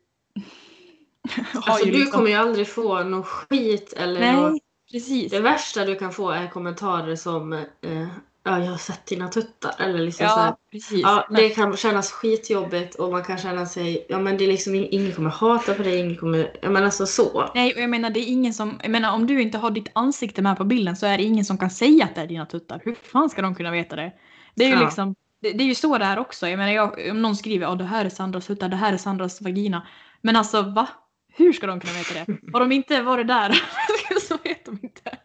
[1.54, 4.52] har Alltså, ju du liksom- kommer ju aldrig få någon skit eller något.
[4.52, 4.60] Nej,
[4.92, 5.30] precis.
[5.32, 8.06] Det värsta du kan få är kommentarer som eh,
[8.44, 9.74] ja, jag har sett dina tuttar.
[9.78, 11.00] Eller liksom så här, Ja, precis.
[11.02, 14.48] ja, Men- det kan kännas skitjobbigt och man kan känna sig, ja men det är
[14.48, 17.50] liksom ing- ingen kommer hata på dig, ingen kommer, ja men alltså så.
[17.54, 19.90] Nej, och jag menar det är ingen som, jag menar om du inte har ditt
[19.92, 22.46] ansikte med på bilden så är det ingen som kan säga att det är dina
[22.46, 22.80] tuttar.
[22.84, 24.12] Hur fan ska de kunna veta det?
[24.54, 24.80] Det är ju Ja.
[24.84, 26.48] liksom, det, det är ju så det är också.
[26.48, 28.96] Jag menar jag, om någon skriver att det här är Sandras tuttar, det här är
[28.96, 29.86] Sandras vagina.
[30.22, 30.88] Men alltså va?
[31.32, 32.38] Hur ska de kunna veta det?
[32.52, 33.62] Har de inte varit där
[34.28, 35.18] så vet de inte.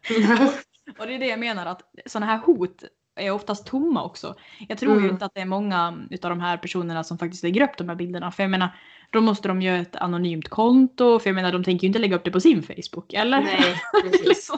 [0.99, 2.83] Och det är det jag menar att sådana här hot
[3.15, 4.35] är oftast tomma också.
[4.69, 5.11] Jag tror ju Mm.
[5.11, 7.95] inte att det är många utav de här personerna som faktiskt lägger upp de här
[7.95, 8.31] bilderna.
[8.31, 8.69] För jag menar,
[9.09, 11.19] då måste de göra ett anonymt konto.
[11.19, 13.41] För jag menar, de tänker ju inte lägga upp det på sin Facebook, eller?
[13.41, 14.27] Nej, precis.
[14.27, 14.57] liksom.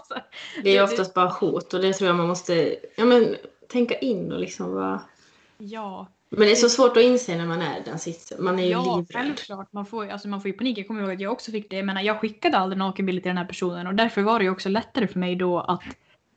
[0.64, 3.36] Det är ju oftast bara hot och det tror jag man måste ja, men,
[3.72, 5.02] tänka in och liksom vara...
[5.58, 8.44] Ja, Men det är så svårt att inse när man är den sitsen.
[8.44, 9.24] Man är ju ja livrädd.
[9.24, 9.74] självklart.
[9.74, 10.78] Man får, ju- alltså, man får ju panik.
[10.78, 11.76] Jag kommer ihåg att jag också fick det.
[11.76, 14.52] Jag menar, jag skickade aldrig nakenbilder till den här personen och därför var det ju
[14.52, 15.84] också lättare för mig då att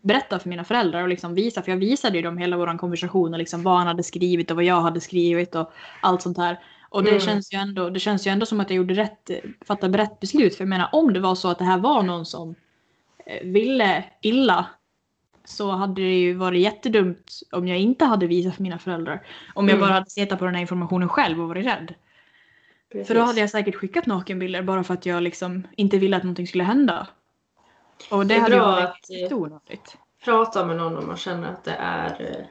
[0.02, 3.32] berätta för mina föräldrar och liksom visa, för jag visade ju dem hela vår konversation
[3.32, 5.72] och liksom vad han hade skrivit och vad jag hade skrivit och
[6.02, 6.58] allt sånt här.
[6.90, 7.20] Och det, Mm.
[7.20, 9.30] känns ju ändå, det känns ju ändå som att jag gjorde rätt,
[9.66, 10.54] fattade rätt beslut.
[10.54, 12.54] För jag menar om det var så att det här var någon som
[13.26, 14.66] eh, ville illa
[15.44, 19.22] så hade det ju varit jättedumt om jag inte hade visat för mina föräldrar.
[19.54, 19.88] Om jag Mm.
[19.88, 21.94] bara hade sett på den här informationen själv och varit rädd.
[23.06, 26.22] För då hade jag säkert skickat nakenbilder bara för att jag liksom inte ville att
[26.22, 27.06] någonting skulle hända.
[28.10, 29.96] Och det, Det är bra att, eh, jätteonödigt.
[30.24, 32.46] Prata med någon om man känner att det är eh,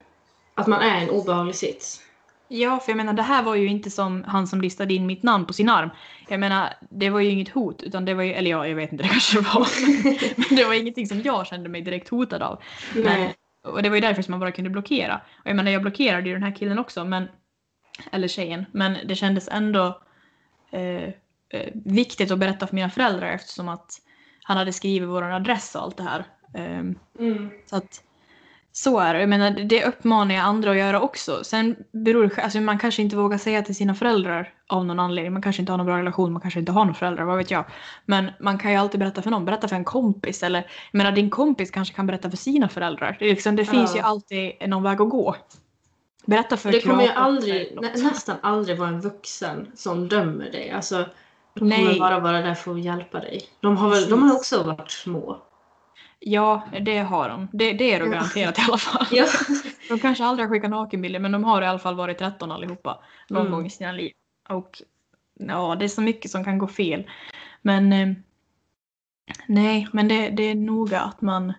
[0.55, 2.01] att man är en obehaglig sits.
[2.47, 5.23] Ja, för jag menar det här var ju inte som han som listade in mitt
[5.23, 5.89] namn på sin arm.
[6.27, 8.91] Jag menar, det var ju inget hot, utan det var ju, eller ja, jag vet
[8.91, 9.67] inte, det kanske var.
[10.49, 12.61] Men det var ingenting som jag kände mig direkt hotad av.
[12.95, 13.35] Nej.
[13.63, 15.21] Och det var ju därför som man bara kunde blockera.
[15.39, 17.27] Och jag menar, jag blockerade ju den här killen också, men,
[18.11, 20.01] eller tjejen, men det kändes ändå
[20.71, 21.03] eh,
[21.49, 23.91] eh, viktigt att berätta för mina föräldrar eftersom att
[24.47, 26.25] han hade skrivit vår adress och allt det här.
[26.53, 27.49] Ehm, Mm.
[27.69, 28.03] så att
[28.71, 29.19] så är det.
[29.19, 31.43] Jag menar, det uppmanar jag andra att göra också.
[31.43, 35.33] Sen beror det, alltså man kanske inte vågar säga till sina föräldrar av någon anledning.
[35.33, 37.51] Man kanske inte har någon bra relation, man kanske inte har några föräldrar, vad vet
[37.51, 37.65] jag.
[38.05, 40.59] Men man kan ju alltid berätta för någon, berätta för en kompis eller
[40.91, 43.17] jag menar din kompis kanske kan berätta för sina föräldrar.
[43.19, 43.97] Det, liksom, det finns Ja.
[43.97, 45.35] ju alltid någon väg att gå.
[46.25, 50.71] Berätta för Det kommer ju aldrig, nä, nästan aldrig vara en vuxen som dömer dig.
[50.71, 51.05] Alltså,
[51.59, 51.85] de Nej.
[51.85, 53.41] kommer bara vara där för att hjälpa dig.
[53.59, 55.41] De har, väl, de har också varit små.
[56.19, 57.47] Ja, det har de.
[57.53, 59.05] Det, det är de garanterat i alla fall.
[59.11, 59.25] Ja.
[59.89, 62.99] De kanske aldrig har skickat nakenbilder men de har i alla fall varit 13 allihopa
[63.29, 63.51] någon Mm.
[63.51, 64.11] gång i sina liv.
[64.49, 64.81] Och
[65.39, 67.09] ja, det är så mycket som kan gå fel.
[67.61, 68.09] Men eh,
[69.47, 71.53] nej, men det, det är noga att man,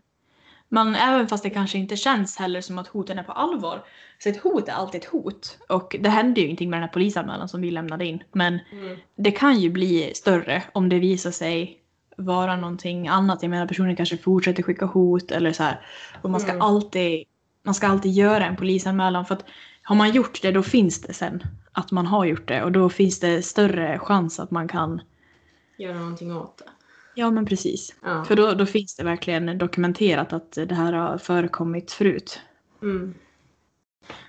[0.68, 3.84] man, även fast det kanske inte känns heller som att hoten är på allvar.
[4.18, 5.58] Så ett hot är alltid ett hot.
[5.68, 8.22] Och det hände ju ingenting med den här polisanmälan som vi lämnade in.
[8.32, 8.96] Men Mm.
[9.16, 11.80] det kan ju bli större om det visar sig
[12.16, 13.42] vara någonting annat.
[13.42, 15.80] Jag menar personen kanske fortsätter skicka hot eller så här.
[16.22, 16.62] Och man ska Mm.
[16.62, 17.24] alltid
[17.62, 19.44] man ska alltid göra en polisanmälan för att
[19.82, 21.42] har man gjort det då finns det sen
[21.72, 25.00] att man har gjort det och då finns det större chans att man kan
[25.78, 26.64] Göra någonting åt det.
[27.18, 27.94] Ja men precis.
[28.02, 28.24] Ja.
[28.24, 32.40] För då, då finns det verkligen dokumenterat att det här har förekommit förut.
[32.82, 33.14] Mm.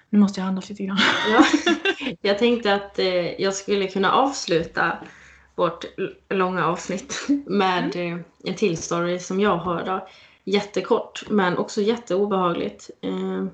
[0.10, 0.98] Nu måste jag andas lite grann.
[1.32, 1.46] Ja.
[2.22, 4.98] Jag tänkte att eh, jag skulle kunna avsluta
[5.56, 5.86] vårt
[6.30, 9.86] långa avsnitt med eh, en till story som jag har.
[9.86, 10.08] Då.
[10.44, 12.90] Jättekort men också jätteobehagligt.
[13.02, 13.46] Eh,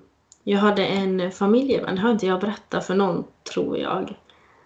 [0.43, 3.23] jag hade en familjevän, det har inte jag berättat för någon
[3.53, 4.15] tror jag.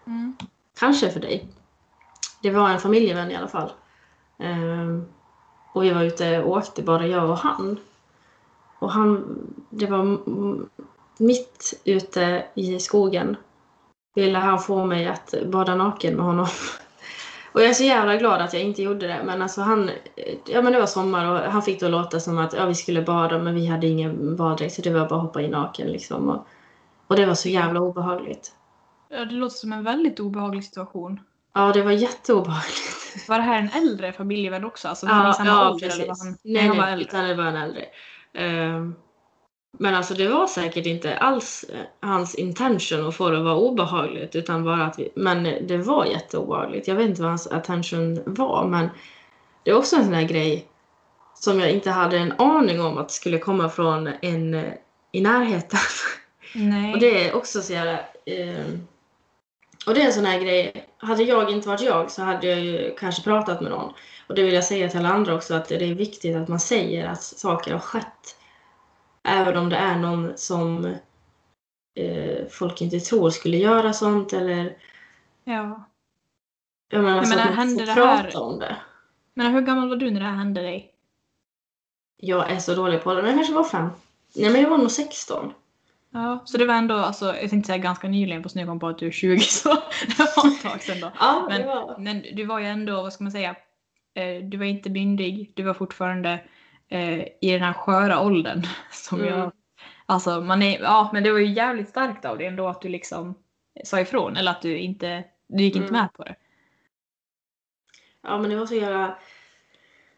[0.07, 0.35] Mm.
[0.79, 1.47] Kanske för dig.
[2.41, 3.71] Det var en familjevän i alla fall.
[4.39, 5.05] Ehm,
[5.73, 7.79] och vi var ute och åkte, bara jag och han.
[8.79, 9.37] Och han,
[9.69, 10.17] det var
[11.17, 13.35] mitt ute i skogen.
[14.15, 16.47] Ville han få mig att bada naken med honom.
[17.51, 19.21] Och jag är så jävla glad att jag inte gjorde det.
[19.25, 19.89] Men alltså han,
[20.45, 22.75] ja men det var sommar och han fick det att låta som att ja, vi
[22.75, 25.87] skulle bada men vi hade ingen baddräkt så det var bara att hoppa i naken
[25.87, 26.29] liksom.
[26.29, 26.47] Och,
[27.07, 28.53] och det var så jävla obehagligt.
[29.09, 31.19] Ja, det låter som en väldigt obehaglig situation.
[31.53, 33.27] Ja, det var jätteobehagligt.
[33.27, 34.87] Var det här en äldre familjevän också?
[34.87, 35.87] Alltså var Ja, samma ja ålder?
[35.87, 35.99] precis.
[36.03, 37.07] Eller var han, nej, han var nej, äldre?
[37.07, 37.85] utan det var en äldre.
[38.33, 38.95] Ehm,
[39.79, 43.55] men alltså det var säkert inte alls eh, hans intention att få det att vara
[43.55, 46.87] obehagligt utan bara att vi, men det var jätteobehagligt.
[46.87, 48.89] Jag vet inte vad hans attention var men
[49.63, 50.65] det är också en sån där grej
[51.35, 54.73] som jag inte hade en aning om att skulle komma från en eh,
[55.11, 55.79] i närheten.
[56.55, 56.93] Nej.
[56.93, 57.99] Och det är också så jävla...
[58.25, 58.87] ehm,
[59.85, 60.85] och det är en sån här grej.
[60.97, 63.93] Hade jag inte varit jag så hade jag ju kanske pratat med någon.
[64.27, 66.59] Och det vill jag säga till alla andra också att det är viktigt att man
[66.59, 68.37] säger att saker har skett.
[69.23, 70.85] Även om det är någon som
[71.95, 74.77] eh, folk inte tror skulle göra sånt eller...
[75.43, 75.83] Ja.
[76.89, 78.75] Jag menar, så menar, att man får det här- prata om det.
[79.33, 80.93] Men hur gammal var du när det här hände dig?
[82.17, 83.89] Jag är så dålig på det, men jag kanske var fem.
[84.35, 85.53] Nej men jag var nog 16.
[86.11, 88.87] Ja, så det var ändå, alltså, jag tänkte säga ganska nyligen fast nu kom på
[88.87, 89.69] att du är 20 så
[90.07, 91.11] det var ett tag sedan då.
[91.19, 91.97] Ja, Men- det var...
[91.99, 93.55] Men du var ju ändå, vad ska man säga,
[94.15, 96.39] eh, du var inte myndig, du var fortfarande
[96.89, 99.39] eh, i den här sköra åldern som Mm.
[99.39, 99.51] jag,
[100.05, 102.89] alltså man är, ja men det var ju jävligt starkt av dig ändå att du
[102.89, 103.35] liksom
[103.83, 106.01] sa ifrån eller att du inte, du gick inte Mm.
[106.01, 106.35] med på det.
[108.23, 109.17] Ja men det var så jävla...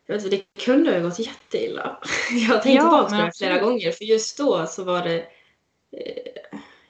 [0.06, 1.98] Jag vet inte, det kunde ha gått jätteilla.
[2.32, 5.26] Jag har tänkt Ja, tillbaka på det flera gånger för just då så var det...
[5.92, 6.42] Eh,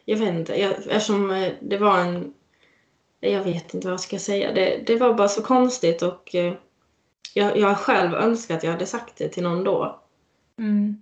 [0.06, 2.34] jag vet inte, jag, eftersom eh, det var en...
[3.20, 4.54] Jag vet inte vad jag ska säga.
[4.54, 6.54] Det, det var bara så konstigt och eh,
[7.34, 10.00] jag, jag själv önskat att jag hade sagt det till någon då.
[10.60, 11.02] Mm.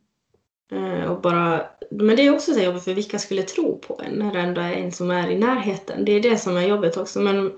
[1.09, 4.33] Och bara, men det är också så jobbigt för vilka skulle tro på en när
[4.33, 6.05] det ändå är en som är i närheten.
[6.05, 7.19] Det är det som är jobbigt också.
[7.19, 7.51] Men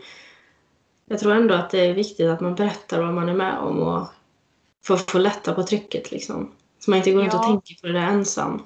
[1.05, 3.79] jag tror ändå att det är viktigt att man berättar vad man är med om
[3.79, 4.07] och
[4.83, 6.51] för att få lätta på trycket liksom.
[6.79, 7.39] Så man inte går runt Ja.
[7.39, 8.61] och tänker på det där ensam.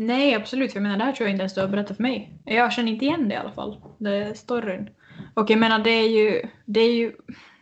[0.00, 0.72] Nej, absolut.
[0.72, 2.32] För jag menar, det här tror jag inte ens du har berättat för mig.
[2.44, 3.80] Jag känner inte igen det i alla fall.
[3.98, 4.90] Det är storyn.
[5.34, 6.42] Och jag menar, det är ju...
[6.64, 7.12] Det, är ju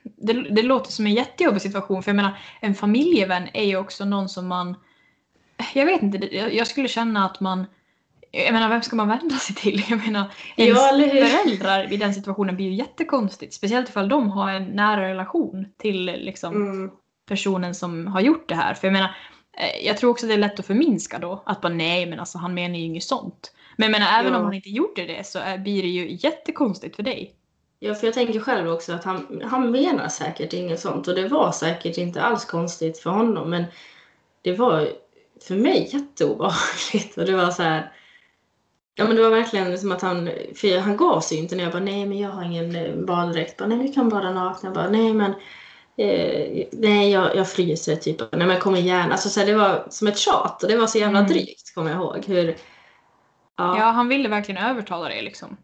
[0.02, 2.02] det, det låter som en jättejobbig situation.
[2.02, 4.74] För jag menar, en familjevän är ju också någon som man...
[5.74, 7.66] Jag vet inte, jag, skulle känna att man...
[8.30, 9.84] Jag menar, vem ska man vända sig till?
[9.88, 10.24] Jag menar,
[10.56, 13.54] ens Ja, föräldrar i den situationen blir ju jättekonstigt.
[13.54, 16.90] Speciellt ifall de har en nära relation till liksom, Mm.
[17.28, 18.74] personen som har gjort det här.
[18.74, 19.16] För jag menar,
[19.82, 21.42] jag tror också det är lätt att förminska då.
[21.46, 23.52] Att bara nej, men alltså han menar ju inget sånt.
[23.76, 24.38] Men jag menar, även Ja.
[24.38, 27.34] om han inte gjorde det så är, blir det ju jättekonstigt för dig.
[27.78, 31.28] Ja, för jag tänker själv också att han, han menar säkert inget sånt och det
[31.28, 33.64] var säkert inte alls konstigt för honom men
[34.42, 34.88] det var
[35.48, 37.92] för mig jätteobehagligt och det var så här
[38.94, 41.72] Ja men det var verkligen som att han, för han gav sig inte när jag
[41.72, 44.88] bara nej men jag har ingen eh, baddräkt, bara nej vi kan bada nakna, bara
[44.88, 45.34] nej men
[45.98, 49.86] eh, nej jag, jag fryser typ, nej men kom igen, alltså så här, det var
[49.90, 51.30] som ett tjat och det var så jävla Mm.
[51.30, 52.56] drygt kommer jag ihåg hur
[53.58, 55.56] Ja, Ja, han ville verkligen övertala dig liksom.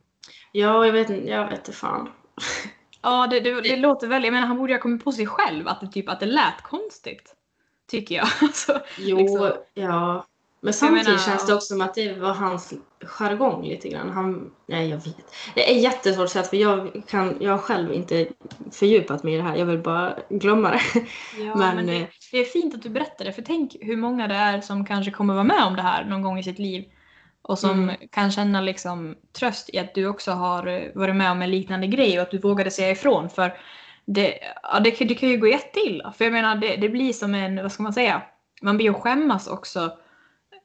[0.53, 2.09] ja jag vet inte, jag vet fan.
[3.05, 5.27] Ja, det, det, det låter väl, jag menar han borde ju ha kommit på sig
[5.27, 7.35] själv att det, typ, att det lät konstigt.
[7.91, 8.29] Tycker jag.
[8.43, 9.53] Alltså, Jo, liksom.
[9.75, 10.27] ja.
[10.65, 14.11] Men samtidigt menar, känns det också som att det var hans jargong lite grann.
[14.11, 15.35] Han, nej, jag vet.
[15.55, 18.27] Det är jättesvårt att säga för jag, kan, jag har själv inte
[18.73, 19.57] fördjupat mig i det här.
[19.57, 20.81] Jag vill bara glömma det.
[21.39, 23.33] Ja, Men, men, det, eh, det är fint att du berättar det.
[23.33, 26.23] För tänk hur många det är som kanske kommer vara med om det här någon
[26.23, 26.85] gång i sitt liv.
[27.43, 27.97] Och som Mm.
[28.11, 31.87] kan känna liksom tröst i att du också har eh, varit med om en liknande
[31.87, 33.31] grej och att du vågade säga ifrån.
[33.31, 33.59] För
[34.05, 36.13] det, ja, det, det kan ju gå jätteilla.
[36.13, 38.23] För jag menar, det, det blir som en, vad ska man säga?
[38.63, 39.93] Man blir ju skämmas också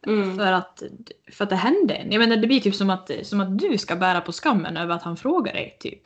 [0.07, 0.37] Mm.
[0.37, 0.83] för att,
[1.31, 2.11] för att det hände en.
[2.11, 4.95] Jag menar, det blir typ som att, som att du ska bära på skammen över
[4.95, 6.01] att han frågar dig, typ.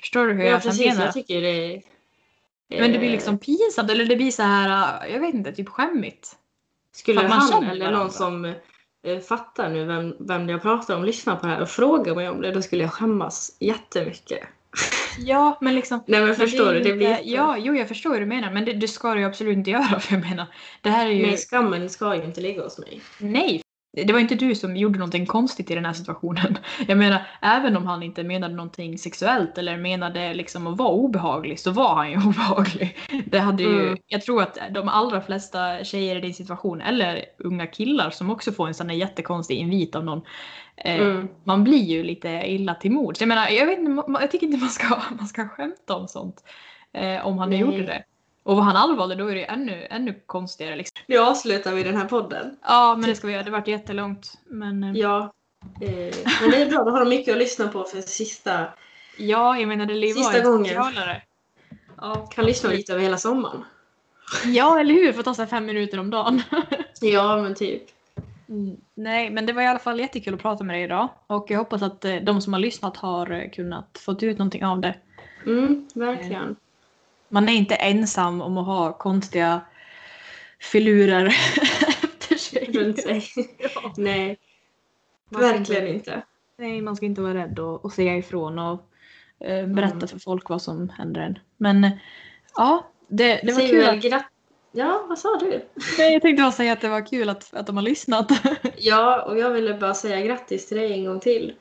[0.00, 0.86] Förstår du hur Ja, jag precis.
[0.86, 1.04] menar?
[1.04, 1.82] Jag tycker det är...
[2.68, 5.68] Men det blir eh, liksom pinsamt, eller det blir så här, jag vet inte, typ
[5.68, 6.36] skämmigt.
[6.92, 7.98] Skulle han eller varandra.
[7.98, 8.44] någon som
[9.02, 12.28] eh, fattar nu vem, vem jag pratar om lyssnar på det här och frågar mig
[12.28, 14.48] om det, då skulle jag skämmas jättemycket.
[15.18, 16.04] Ja, men liksom...
[16.06, 16.78] Nej men men förstår är du?
[16.78, 19.14] ju Det blir inte- Ja, jo jag förstår hur du menar, men det, det ska
[19.14, 20.46] du ju absolut inte göra för jag menar,
[20.80, 21.22] det här är ju...
[21.26, 23.00] Nej, skammen ska ju inte ligga hos mig.
[23.18, 23.62] Nej!
[24.06, 26.58] Det var inte du som gjorde någonting konstigt i den här situationen.
[26.88, 31.60] Jag menar, även om han inte menade någonting sexuellt eller menade liksom att vara obehaglig
[31.60, 32.96] så var han ju obehaglig.
[33.26, 33.98] Det hade ju, Mm.
[34.06, 38.52] Jag tror att de allra flesta tjejer i din situation, eller unga killar som också
[38.52, 40.22] får en sån här jättekonstig invit av någon,
[40.76, 41.28] eh, Mm.
[41.44, 43.20] man blir ju lite illa till mods.
[43.20, 46.44] Jag menar, jag, vet inte, jag tycker inte man ska, man ska skämta om sånt.
[46.92, 48.04] Eh, om han nu gjorde det.
[48.48, 50.76] Och var han allvarlig då är det ännu, ännu konstigare.
[50.76, 50.98] Liksom.
[51.06, 52.56] Nu avslutar vi den här podden.
[52.62, 53.42] Ja, men det ska vi göra.
[53.42, 54.32] Det vart jättelångt.
[54.46, 55.32] Men eh, Ja.
[55.80, 58.66] Eh, men det är bra, då har de mycket att lyssna på för sista.
[59.16, 60.64] ja, jag menar det ju Sista gången.
[60.64, 61.22] specialare.
[61.96, 63.64] Ja, Kan lyssna lite över hela sommaren.
[64.44, 65.12] ja, eller hur?
[65.12, 66.42] Får ta så här fem minuter om dagen.
[67.00, 67.82] Ja, men typ.
[68.48, 71.08] Mm, nej, men det var i alla fall jättekul att prata med dig idag.
[71.26, 74.64] Och jag hoppas att eh, de som har lyssnat har eh, kunnat fått ut någonting
[74.64, 74.94] av det.
[75.46, 76.56] Mm, verkligen.
[77.28, 79.60] Man är inte ensam om att ha konstiga
[80.60, 81.26] filurer
[82.02, 82.70] efter sig.
[82.72, 83.24] Runt sig.
[83.74, 83.92] Ja.
[83.96, 84.38] Nej,
[85.30, 86.22] Man verkligen inte, inte.
[86.58, 88.80] nej, man ska inte vara rädd och, och säga ifrån och
[89.46, 90.08] eh, berätta Mm.
[90.08, 91.38] för folk vad som händer en.
[91.56, 91.90] Men
[92.54, 93.78] ja, det, det var kul.
[93.78, 94.24] väl Att, gratt-
[94.72, 95.64] Ja, vad sa du?
[95.98, 98.30] nej, jag tänkte bara säga att det var kul att, att de har lyssnat.
[98.76, 101.54] Ja, och jag ville bara säga grattis till dig en gång till.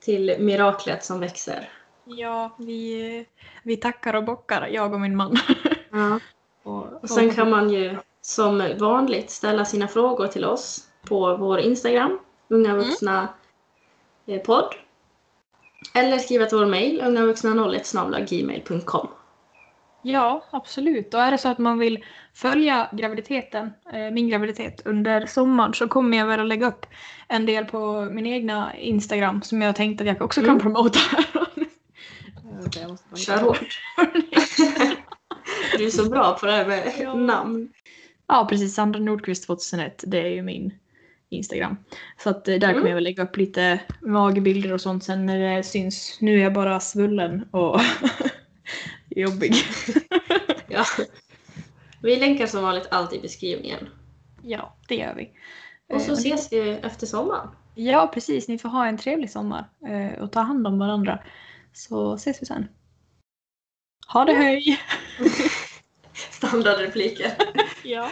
[0.00, 1.68] Till miraklet som växer.
[2.08, 3.26] Ja, vi,
[3.62, 5.36] vi tackar och bockar, jag och min man.
[5.90, 6.20] Ja.
[6.62, 11.58] och, Och sen kan man ju som vanligt ställa sina frågor till oss på vår
[11.58, 13.28] Instagram, unga vuxna
[14.26, 14.74] eh, podd.
[15.94, 19.08] Eller skriva till vår mejl, ungavuxna01 gmail.com.
[20.02, 21.14] Ja, absolut.
[21.14, 22.04] Och är det så att man vill
[22.34, 26.86] följa graviditeten, eh, min graviditet under sommaren så kommer jag väl att lägga upp
[27.28, 30.60] en del på min egna Instagram som jag tänkte att jag också kan Mm.
[30.60, 31.26] promota här.
[32.58, 33.80] Vänta, jag måste bara Kör hårt.
[35.78, 37.14] Du är så bra på det här med Ja.
[37.14, 37.68] namn.
[38.26, 38.74] Ja, precis.
[38.74, 40.04] Sandra Nordqvist 2001.
[40.06, 40.74] Det är ju min
[41.28, 41.76] Instagram.
[42.22, 42.74] Så att eh, där Mm.
[42.76, 46.18] kommer jag väl lägga upp lite magbilder och sånt sen när det syns.
[46.20, 47.80] Nu är jag bara svullen och
[49.08, 49.54] jobbig.
[50.70, 50.84] Ja.
[52.02, 53.88] Vi länkar som vanligt allt i beskrivningen.
[54.42, 55.30] Ja, det gör vi.
[55.94, 57.48] Och så Eh, ses vi efter sommaren.
[57.74, 58.48] Ja, precis.
[58.48, 61.18] Ni får ha en trevlig sommar eh, och ta hand om varandra.
[61.72, 62.68] Så ses vi sen.
[64.08, 64.78] Ha det höj!
[66.30, 67.32] Standardrepliker.
[67.84, 68.10] Ja.